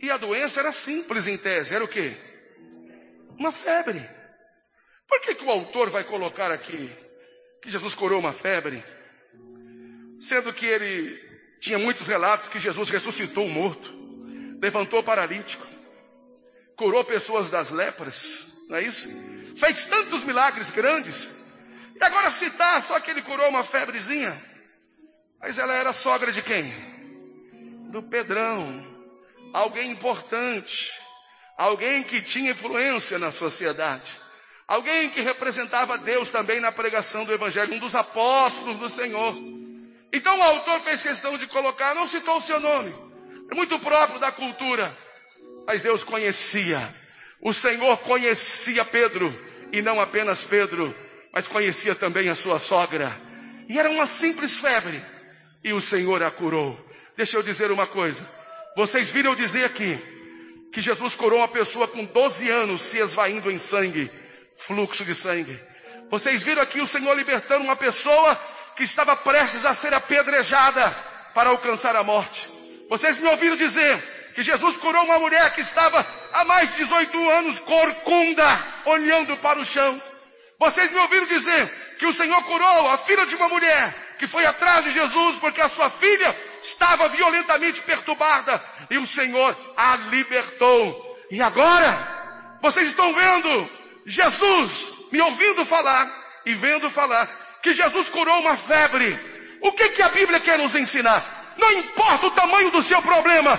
E 0.00 0.10
a 0.10 0.16
doença 0.16 0.60
era 0.60 0.72
simples 0.72 1.26
em 1.26 1.36
tese, 1.36 1.74
era 1.74 1.84
o 1.84 1.88
quê? 1.88 2.16
Uma 3.38 3.52
febre. 3.52 4.00
Por 5.06 5.20
que, 5.20 5.34
que 5.34 5.44
o 5.44 5.50
autor 5.50 5.90
vai 5.90 6.02
colocar 6.02 6.50
aqui 6.50 6.90
que 7.60 7.70
Jesus 7.70 7.94
curou 7.94 8.20
uma 8.20 8.32
febre? 8.32 8.93
Sendo 10.24 10.54
que 10.54 10.64
ele 10.64 11.22
tinha 11.60 11.78
muitos 11.78 12.06
relatos 12.06 12.48
que 12.48 12.58
Jesus 12.58 12.88
ressuscitou 12.88 13.44
o 13.44 13.50
morto, 13.50 13.92
levantou 14.58 15.00
o 15.00 15.04
paralítico, 15.04 15.66
curou 16.78 17.04
pessoas 17.04 17.50
das 17.50 17.68
lepras, 17.68 18.50
não 18.70 18.78
é 18.78 18.82
isso? 18.82 19.06
Fez 19.58 19.84
tantos 19.84 20.24
milagres 20.24 20.70
grandes. 20.70 21.28
E 21.94 22.02
agora 22.02 22.30
citar 22.30 22.80
só 22.80 22.98
que 23.00 23.10
ele 23.10 23.20
curou 23.20 23.46
uma 23.50 23.62
febrezinha. 23.62 24.42
Mas 25.38 25.58
ela 25.58 25.74
era 25.74 25.92
sogra 25.92 26.32
de 26.32 26.40
quem? 26.40 26.72
Do 27.90 28.02
Pedrão. 28.02 28.82
Alguém 29.52 29.90
importante. 29.90 30.90
Alguém 31.58 32.02
que 32.02 32.22
tinha 32.22 32.52
influência 32.52 33.18
na 33.18 33.30
sociedade. 33.30 34.10
Alguém 34.66 35.10
que 35.10 35.20
representava 35.20 35.98
Deus 35.98 36.30
também 36.30 36.60
na 36.60 36.72
pregação 36.72 37.26
do 37.26 37.32
Evangelho, 37.32 37.74
um 37.74 37.78
dos 37.78 37.94
apóstolos 37.94 38.78
do 38.78 38.88
Senhor. 38.88 39.63
Então 40.14 40.38
o 40.38 40.42
autor 40.42 40.80
fez 40.80 41.02
questão 41.02 41.36
de 41.36 41.44
colocar, 41.48 41.92
não 41.92 42.06
citou 42.06 42.36
o 42.36 42.40
seu 42.40 42.60
nome. 42.60 42.94
É 43.50 43.54
muito 43.54 43.80
próprio 43.80 44.20
da 44.20 44.30
cultura. 44.30 44.96
Mas 45.66 45.82
Deus 45.82 46.04
conhecia. 46.04 46.94
O 47.40 47.52
Senhor 47.52 47.96
conhecia 47.98 48.84
Pedro. 48.84 49.36
E 49.72 49.82
não 49.82 50.00
apenas 50.00 50.44
Pedro, 50.44 50.94
mas 51.32 51.48
conhecia 51.48 51.96
também 51.96 52.28
a 52.28 52.36
sua 52.36 52.60
sogra. 52.60 53.20
E 53.68 53.76
era 53.76 53.90
uma 53.90 54.06
simples 54.06 54.60
febre. 54.60 55.04
E 55.64 55.72
o 55.72 55.80
Senhor 55.80 56.22
a 56.22 56.30
curou. 56.30 56.78
Deixa 57.16 57.36
eu 57.36 57.42
dizer 57.42 57.72
uma 57.72 57.88
coisa. 57.88 58.24
Vocês 58.76 59.10
viram 59.10 59.34
dizer 59.34 59.64
aqui 59.64 60.00
que 60.72 60.80
Jesus 60.80 61.16
curou 61.16 61.40
uma 61.40 61.48
pessoa 61.48 61.88
com 61.88 62.04
12 62.04 62.48
anos 62.48 62.82
se 62.82 62.98
esvaindo 62.98 63.50
em 63.50 63.58
sangue, 63.58 64.08
fluxo 64.58 65.04
de 65.04 65.14
sangue. 65.14 65.60
Vocês 66.08 66.44
viram 66.44 66.62
aqui 66.62 66.80
o 66.80 66.86
Senhor 66.86 67.16
libertando 67.16 67.64
uma 67.64 67.74
pessoa 67.74 68.40
que 68.76 68.82
estava 68.82 69.16
prestes 69.16 69.64
a 69.64 69.74
ser 69.74 69.94
apedrejada 69.94 70.90
para 71.34 71.50
alcançar 71.50 71.96
a 71.96 72.02
morte. 72.02 72.48
Vocês 72.88 73.18
me 73.18 73.28
ouviram 73.28 73.56
dizer 73.56 74.32
que 74.34 74.42
Jesus 74.42 74.76
curou 74.76 75.04
uma 75.04 75.18
mulher 75.18 75.52
que 75.54 75.60
estava 75.60 76.04
há 76.32 76.44
mais 76.44 76.70
de 76.70 76.78
18 76.78 77.30
anos 77.30 77.58
corcunda, 77.60 78.44
olhando 78.84 79.36
para 79.38 79.58
o 79.58 79.64
chão. 79.64 80.00
Vocês 80.58 80.90
me 80.90 80.98
ouviram 80.98 81.26
dizer 81.26 81.96
que 81.98 82.06
o 82.06 82.12
Senhor 82.12 82.42
curou 82.44 82.88
a 82.88 82.98
filha 82.98 83.26
de 83.26 83.36
uma 83.36 83.48
mulher 83.48 83.94
que 84.18 84.26
foi 84.26 84.44
atrás 84.44 84.84
de 84.84 84.92
Jesus 84.92 85.36
porque 85.36 85.60
a 85.60 85.68
sua 85.68 85.90
filha 85.90 86.36
estava 86.62 87.08
violentamente 87.08 87.80
perturbada 87.82 88.62
e 88.90 88.98
o 88.98 89.06
Senhor 89.06 89.56
a 89.76 89.96
libertou. 89.96 91.18
E 91.30 91.40
agora, 91.42 92.58
vocês 92.60 92.88
estão 92.88 93.12
vendo 93.12 93.70
Jesus 94.06 94.92
me 95.10 95.20
ouvindo 95.20 95.64
falar 95.64 96.10
e 96.44 96.54
vendo 96.54 96.90
falar 96.90 97.43
que 97.64 97.72
Jesus 97.72 98.10
curou 98.10 98.40
uma 98.40 98.58
febre. 98.58 99.18
O 99.62 99.72
que, 99.72 99.88
que 99.88 100.02
a 100.02 100.10
Bíblia 100.10 100.38
quer 100.38 100.58
nos 100.58 100.74
ensinar? 100.74 101.54
Não 101.56 101.72
importa 101.72 102.26
o 102.26 102.30
tamanho 102.30 102.70
do 102.70 102.82
seu 102.82 103.00
problema, 103.00 103.58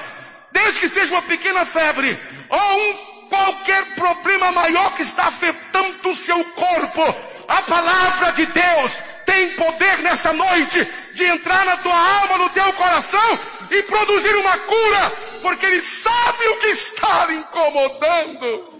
desde 0.51 0.79
que 0.79 0.89
seja 0.89 1.15
uma 1.15 1.23
pequena 1.23 1.65
febre 1.65 2.17
ou 2.47 2.79
um 2.79 3.15
qualquer 3.29 3.83
problema 3.95 4.51
maior 4.51 4.93
que 4.93 5.01
está 5.01 5.23
afetando 5.25 6.07
o 6.07 6.15
seu 6.15 6.45
corpo, 6.45 7.01
a 7.47 7.63
palavra 7.63 8.31
de 8.33 8.45
Deus 8.45 8.91
tem 9.25 9.55
poder 9.55 9.97
nessa 10.03 10.31
noite 10.31 10.87
de 11.13 11.25
entrar 11.25 11.65
na 11.65 11.77
tua 11.77 11.97
alma, 11.97 12.37
no 12.37 12.49
teu 12.51 12.71
coração 12.73 13.39
e 13.71 13.81
produzir 13.81 14.35
uma 14.35 14.55
cura, 14.59 15.11
porque 15.41 15.65
Ele 15.65 15.81
sabe 15.81 16.47
o 16.49 16.57
que 16.57 16.67
está 16.67 17.33
incomodando. 17.33 18.74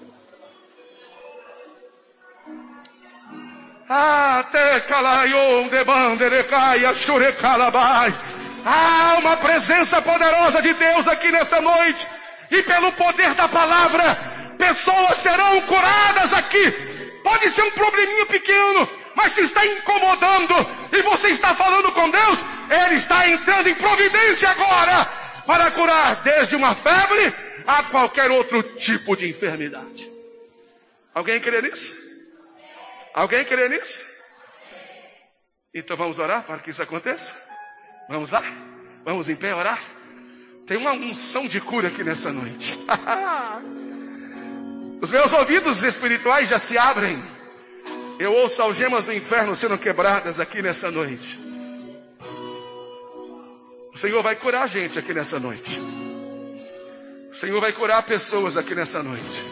Há 8.66 9.18
uma 9.20 9.38
presença 9.38 10.02
poderosa 10.02 10.60
de 10.60 10.74
Deus 10.74 11.08
aqui 11.08 11.32
nessa 11.32 11.62
noite. 11.62 12.08
E 12.50 12.64
pelo 12.64 12.92
poder 12.94 13.36
da 13.36 13.48
palavra, 13.48 14.18
pessoas 14.58 15.18
serão 15.18 15.62
curadas 15.62 16.34
aqui. 16.34 16.72
Pode 17.24 17.48
ser 17.50 17.62
um 17.62 17.72
probleminha 17.72 18.26
pequeno, 18.26 18.90
mas 19.16 19.34
se 19.34 19.42
está 19.42 19.64
incomodando 19.64 20.56
e 20.92 21.02
você 21.04 21.28
está 21.28 21.54
falando 21.54 21.92
com 21.92 22.10
Deus, 22.10 22.40
Ele 22.72 22.96
está 22.96 23.28
entrando 23.30 23.70
em 23.70 23.76
providência 23.76 24.50
agora 24.50 25.06
para 25.46 25.70
curar 25.70 26.24
desde 26.24 26.56
uma 26.56 26.74
febre 26.74 27.32
a 27.68 27.84
qualquer 27.84 28.32
outro 28.32 28.64
tipo 28.64 29.16
de 29.16 29.30
enfermidade. 29.30 30.12
Alguém 31.14 31.40
crê 31.40 31.62
nisso? 31.62 32.05
Alguém 33.16 33.44
crê 33.44 33.68
nisso? 33.68 34.06
Então 35.74 35.98
vamos 35.98 36.20
orar 36.20 36.44
para 36.44 36.60
que 36.60 36.70
isso 36.70 36.84
aconteça? 36.84 37.36
Vamos 38.08 38.30
lá? 38.30 38.44
Vamos 39.04 39.30
em 39.30 39.36
pé 39.36 39.56
orar? 39.56 39.82
Tem 40.68 40.78
uma 40.78 40.92
unção 40.92 41.48
de 41.48 41.60
cura 41.60 41.88
aqui 41.88 42.04
nessa 42.04 42.32
noite. 42.32 42.78
Os 45.02 45.12
meus 45.12 45.34
ouvidos 45.34 45.84
espirituais 45.84 46.50
já 46.50 46.60
se 46.60 46.78
abrem 46.78 47.36
eu 48.18 48.34
ouço 48.34 48.62
algemas 48.62 49.04
do 49.04 49.12
inferno 49.12 49.56
sendo 49.56 49.78
quebradas 49.78 50.40
aqui 50.40 50.62
nessa 50.62 50.90
noite. 50.90 51.38
O 53.94 53.98
Senhor 53.98 54.24
vai 54.24 54.38
curar 54.38 54.64
a 54.64 54.68
gente 54.68 54.98
aqui 54.98 55.14
nessa 55.14 55.38
noite. 55.38 55.82
O 57.30 57.34
Senhor 57.34 57.60
vai 57.60 57.74
curar 57.74 58.02
pessoas 58.04 58.56
aqui 58.56 58.74
nessa 58.74 59.04
noite. 59.04 59.44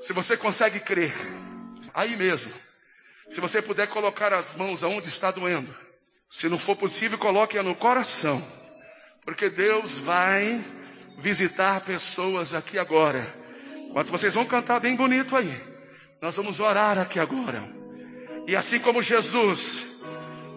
Se 0.00 0.12
você 0.12 0.36
consegue 0.36 0.78
crer, 0.78 1.12
aí 1.94 2.16
mesmo. 2.16 2.52
Se 3.28 3.40
você 3.40 3.62
puder 3.62 3.86
colocar 3.88 4.32
as 4.32 4.56
mãos 4.56 4.82
aonde 4.82 5.08
está 5.08 5.30
doendo. 5.30 5.74
Se 6.28 6.48
não 6.48 6.58
for 6.58 6.76
possível, 6.76 7.18
coloque-a 7.18 7.62
no 7.62 7.74
coração. 7.74 8.46
Porque 9.24 9.48
Deus 9.48 9.98
vai 9.98 10.64
visitar 11.18 11.80
pessoas 11.82 12.54
aqui 12.54 12.78
agora. 12.78 13.34
Enquanto 13.88 14.10
vocês 14.10 14.34
vão 14.34 14.44
cantar 14.44 14.80
bem 14.80 14.96
bonito 14.96 15.36
aí. 15.36 15.52
Nós 16.20 16.36
vamos 16.36 16.60
orar 16.60 16.98
aqui 16.98 17.18
agora. 17.18 17.62
E 18.46 18.56
assim 18.56 18.78
como 18.78 19.02
Jesus 19.02 19.86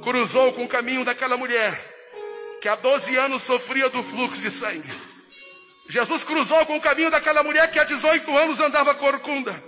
cruzou 0.04 0.54
com 0.54 0.66
o 0.66 0.68
caminho 0.68 1.06
daquela 1.06 1.38
mulher 1.38 1.94
que 2.62 2.70
há 2.70 2.76
12 2.76 3.16
anos 3.18 3.44
sofria 3.44 3.90
do 3.90 4.02
fluxo 4.02 4.42
de 4.42 4.50
sangue. 4.50 4.90
Jesus 5.90 6.24
cruzou 6.24 6.66
com 6.66 6.78
o 6.78 6.82
caminho 6.82 7.12
daquela 7.12 7.44
mulher 7.44 7.70
que 7.70 7.78
há 7.78 7.84
18 7.84 8.38
anos 8.38 8.60
andava 8.60 8.96
corcunda. 8.96 9.62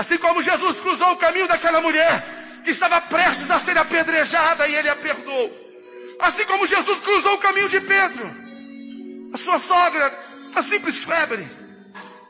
Assim 0.00 0.16
como 0.16 0.40
Jesus 0.40 0.80
cruzou 0.80 1.12
o 1.12 1.16
caminho 1.18 1.46
daquela 1.46 1.78
mulher 1.78 2.24
que 2.64 2.70
estava 2.70 3.02
prestes 3.02 3.50
a 3.50 3.60
ser 3.60 3.76
apedrejada 3.76 4.66
e 4.66 4.74
ele 4.74 4.88
a 4.88 4.96
perdoou. 4.96 5.54
Assim 6.18 6.46
como 6.46 6.66
Jesus 6.66 7.00
cruzou 7.00 7.34
o 7.34 7.38
caminho 7.38 7.68
de 7.68 7.82
Pedro. 7.82 8.34
A 9.34 9.36
sua 9.36 9.58
sogra, 9.58 10.10
a 10.54 10.62
simples 10.62 11.04
febre, 11.04 11.46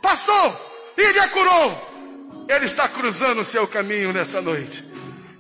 passou 0.03 0.93
e 0.99 1.01
ele 1.01 1.21
a 1.21 1.29
curou. 1.29 2.45
Ele 2.49 2.65
está 2.65 2.89
cruzando 2.89 3.43
o 3.43 3.45
seu 3.45 3.69
caminho 3.69 4.13
nessa 4.13 4.41
noite. 4.41 4.85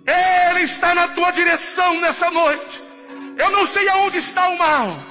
Ele 0.07 0.63
está 0.63 0.95
na 0.95 1.09
tua 1.09 1.33
direção 1.33 1.99
nessa 1.99 2.31
noite. 2.31 2.81
Eu 3.37 3.51
não 3.51 3.67
sei 3.67 3.89
aonde 3.89 4.19
está 4.19 4.51
o 4.51 4.57
mal, 4.57 5.03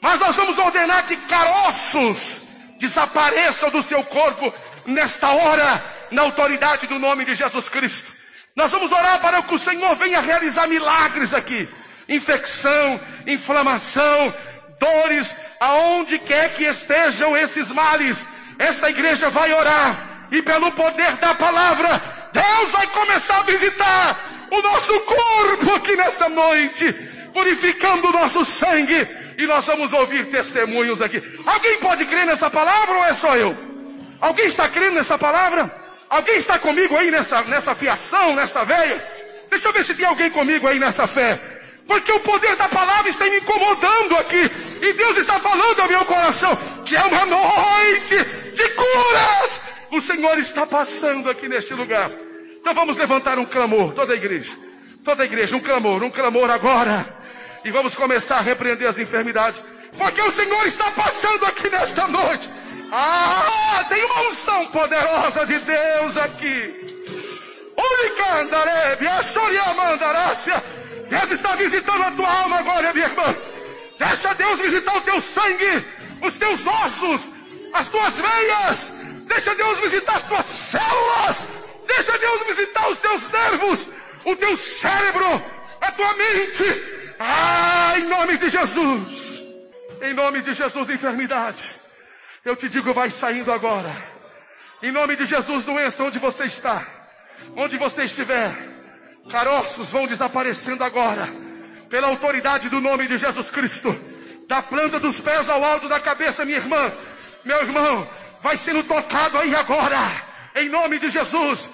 mas 0.00 0.20
nós 0.20 0.36
vamos 0.36 0.56
ordenar 0.56 1.04
que 1.04 1.16
caroços 1.16 2.38
desapareçam 2.78 3.70
do 3.70 3.82
seu 3.82 4.04
corpo 4.04 4.54
nesta 4.86 5.30
hora, 5.30 5.99
na 6.10 6.22
autoridade 6.22 6.86
do 6.86 6.98
nome 6.98 7.24
de 7.24 7.34
Jesus 7.34 7.68
Cristo. 7.68 8.12
Nós 8.54 8.70
vamos 8.70 8.90
orar 8.90 9.20
para 9.20 9.42
que 9.42 9.54
o 9.54 9.58
Senhor 9.58 9.94
venha 9.96 10.20
realizar 10.20 10.66
milagres 10.66 11.32
aqui. 11.32 11.68
Infecção, 12.08 13.00
inflamação, 13.26 14.34
dores, 14.78 15.34
aonde 15.60 16.18
quer 16.18 16.52
que 16.54 16.64
estejam 16.64 17.36
esses 17.36 17.70
males. 17.70 18.20
Esta 18.58 18.90
igreja 18.90 19.30
vai 19.30 19.52
orar 19.52 20.10
e 20.30 20.42
pelo 20.42 20.70
poder 20.72 21.16
da 21.16 21.34
palavra, 21.34 22.00
Deus 22.32 22.70
vai 22.70 22.86
começar 22.88 23.38
a 23.38 23.42
visitar 23.42 24.48
o 24.50 24.62
nosso 24.62 25.00
corpo 25.00 25.74
aqui 25.74 25.96
nesta 25.96 26.28
noite, 26.28 26.92
purificando 27.32 28.08
o 28.08 28.12
nosso 28.12 28.44
sangue, 28.44 29.08
e 29.36 29.46
nós 29.46 29.64
vamos 29.64 29.92
ouvir 29.92 30.30
testemunhos 30.30 31.00
aqui. 31.00 31.22
Alguém 31.46 31.78
pode 31.78 32.04
crer 32.04 32.26
nessa 32.26 32.50
palavra 32.50 32.94
ou 32.94 33.04
é 33.04 33.14
só 33.14 33.36
eu? 33.36 33.56
Alguém 34.20 34.46
está 34.46 34.68
crendo 34.68 34.96
nessa 34.96 35.18
palavra? 35.18 35.79
Alguém 36.10 36.38
está 36.38 36.58
comigo 36.58 36.96
aí 36.96 37.08
nessa, 37.08 37.40
nessa 37.42 37.72
fiação, 37.72 38.34
nessa 38.34 38.64
veia? 38.64 39.08
Deixa 39.48 39.68
eu 39.68 39.72
ver 39.72 39.84
se 39.84 39.94
tem 39.94 40.04
alguém 40.04 40.28
comigo 40.28 40.66
aí 40.66 40.76
nessa 40.80 41.06
fé. 41.06 41.40
Porque 41.86 42.10
o 42.10 42.18
poder 42.20 42.56
da 42.56 42.68
palavra 42.68 43.08
está 43.08 43.24
me 43.26 43.36
incomodando 43.36 44.16
aqui. 44.16 44.50
E 44.82 44.92
Deus 44.92 45.16
está 45.16 45.38
falando 45.38 45.80
ao 45.80 45.88
meu 45.88 46.04
coração 46.04 46.58
que 46.84 46.96
é 46.96 47.02
uma 47.02 47.24
noite 47.26 48.16
de 48.54 48.68
curas, 48.70 49.60
o 49.92 50.00
Senhor 50.00 50.38
está 50.40 50.66
passando 50.66 51.30
aqui 51.30 51.48
neste 51.48 51.74
lugar. 51.74 52.10
Então 52.60 52.74
vamos 52.74 52.96
levantar 52.96 53.38
um 53.38 53.44
clamor, 53.44 53.92
toda 53.92 54.12
a 54.12 54.16
igreja. 54.16 54.50
Toda 55.04 55.22
a 55.22 55.26
igreja, 55.26 55.56
um 55.56 55.60
clamor, 55.60 56.02
um 56.02 56.10
clamor 56.10 56.50
agora. 56.50 57.06
E 57.64 57.70
vamos 57.70 57.94
começar 57.94 58.38
a 58.38 58.40
repreender 58.40 58.88
as 58.88 58.98
enfermidades. 58.98 59.64
Porque 59.96 60.20
o 60.20 60.30
Senhor 60.30 60.66
está 60.66 60.90
passando 60.90 61.46
aqui 61.46 61.70
nesta 61.70 62.08
noite. 62.08 62.50
Ah, 62.92 63.84
tem 63.88 64.04
uma 64.04 64.28
unção 64.28 64.66
poderosa 64.66 65.46
de 65.46 65.58
Deus 65.58 66.16
aqui. 66.16 66.80
Deus 71.30 71.32
está 71.32 71.54
visitando 71.56 72.02
a 72.02 72.10
tua 72.12 72.32
alma 72.42 72.58
agora, 72.58 72.92
minha 72.92 73.06
irmã. 73.06 73.36
Deixa 73.98 74.34
Deus 74.34 74.60
visitar 74.60 74.96
o 74.96 75.00
teu 75.02 75.20
sangue, 75.20 75.84
os 76.22 76.34
teus 76.34 76.66
ossos, 76.66 77.28
as 77.72 77.88
tuas 77.88 78.14
veias. 78.14 78.78
Deixa 79.26 79.54
Deus 79.54 79.78
visitar 79.80 80.16
as 80.16 80.24
tuas 80.24 80.46
células. 80.46 81.36
Deixa 81.86 82.18
Deus 82.18 82.46
visitar 82.46 82.88
os 82.90 82.98
teus 82.98 83.30
nervos, 83.30 83.88
o 84.24 84.36
teu 84.36 84.56
cérebro, 84.56 85.44
a 85.80 85.92
tua 85.92 86.14
mente. 86.14 86.64
Ah, 87.18 87.94
em 87.98 88.04
nome 88.04 88.38
de 88.38 88.48
Jesus. 88.48 89.42
Em 90.02 90.14
nome 90.14 90.42
de 90.42 90.54
Jesus, 90.54 90.88
enfermidade. 90.88 91.79
Eu 92.44 92.56
te 92.56 92.68
digo, 92.68 92.94
vai 92.94 93.10
saindo 93.10 93.52
agora. 93.52 93.94
Em 94.82 94.90
nome 94.90 95.14
de 95.14 95.26
Jesus, 95.26 95.64
doença 95.64 96.02
onde 96.02 96.18
você 96.18 96.44
está. 96.44 96.86
Onde 97.54 97.76
você 97.76 98.04
estiver. 98.04 98.56
Caroços 99.30 99.90
vão 99.90 100.06
desaparecendo 100.06 100.82
agora. 100.82 101.28
Pela 101.90 102.08
autoridade 102.08 102.68
do 102.68 102.80
nome 102.80 103.06
de 103.06 103.18
Jesus 103.18 103.50
Cristo. 103.50 103.94
Da 104.48 104.62
planta 104.62 104.98
dos 104.98 105.20
pés 105.20 105.50
ao 105.50 105.62
alto 105.62 105.88
da 105.88 106.00
cabeça, 106.00 106.44
minha 106.44 106.58
irmã. 106.58 106.92
Meu 107.44 107.58
irmão, 107.58 108.08
vai 108.40 108.56
sendo 108.56 108.82
tocado 108.84 109.38
aí 109.38 109.54
agora. 109.54 109.98
Em 110.54 110.68
nome 110.68 110.98
de 110.98 111.10
Jesus. 111.10 111.70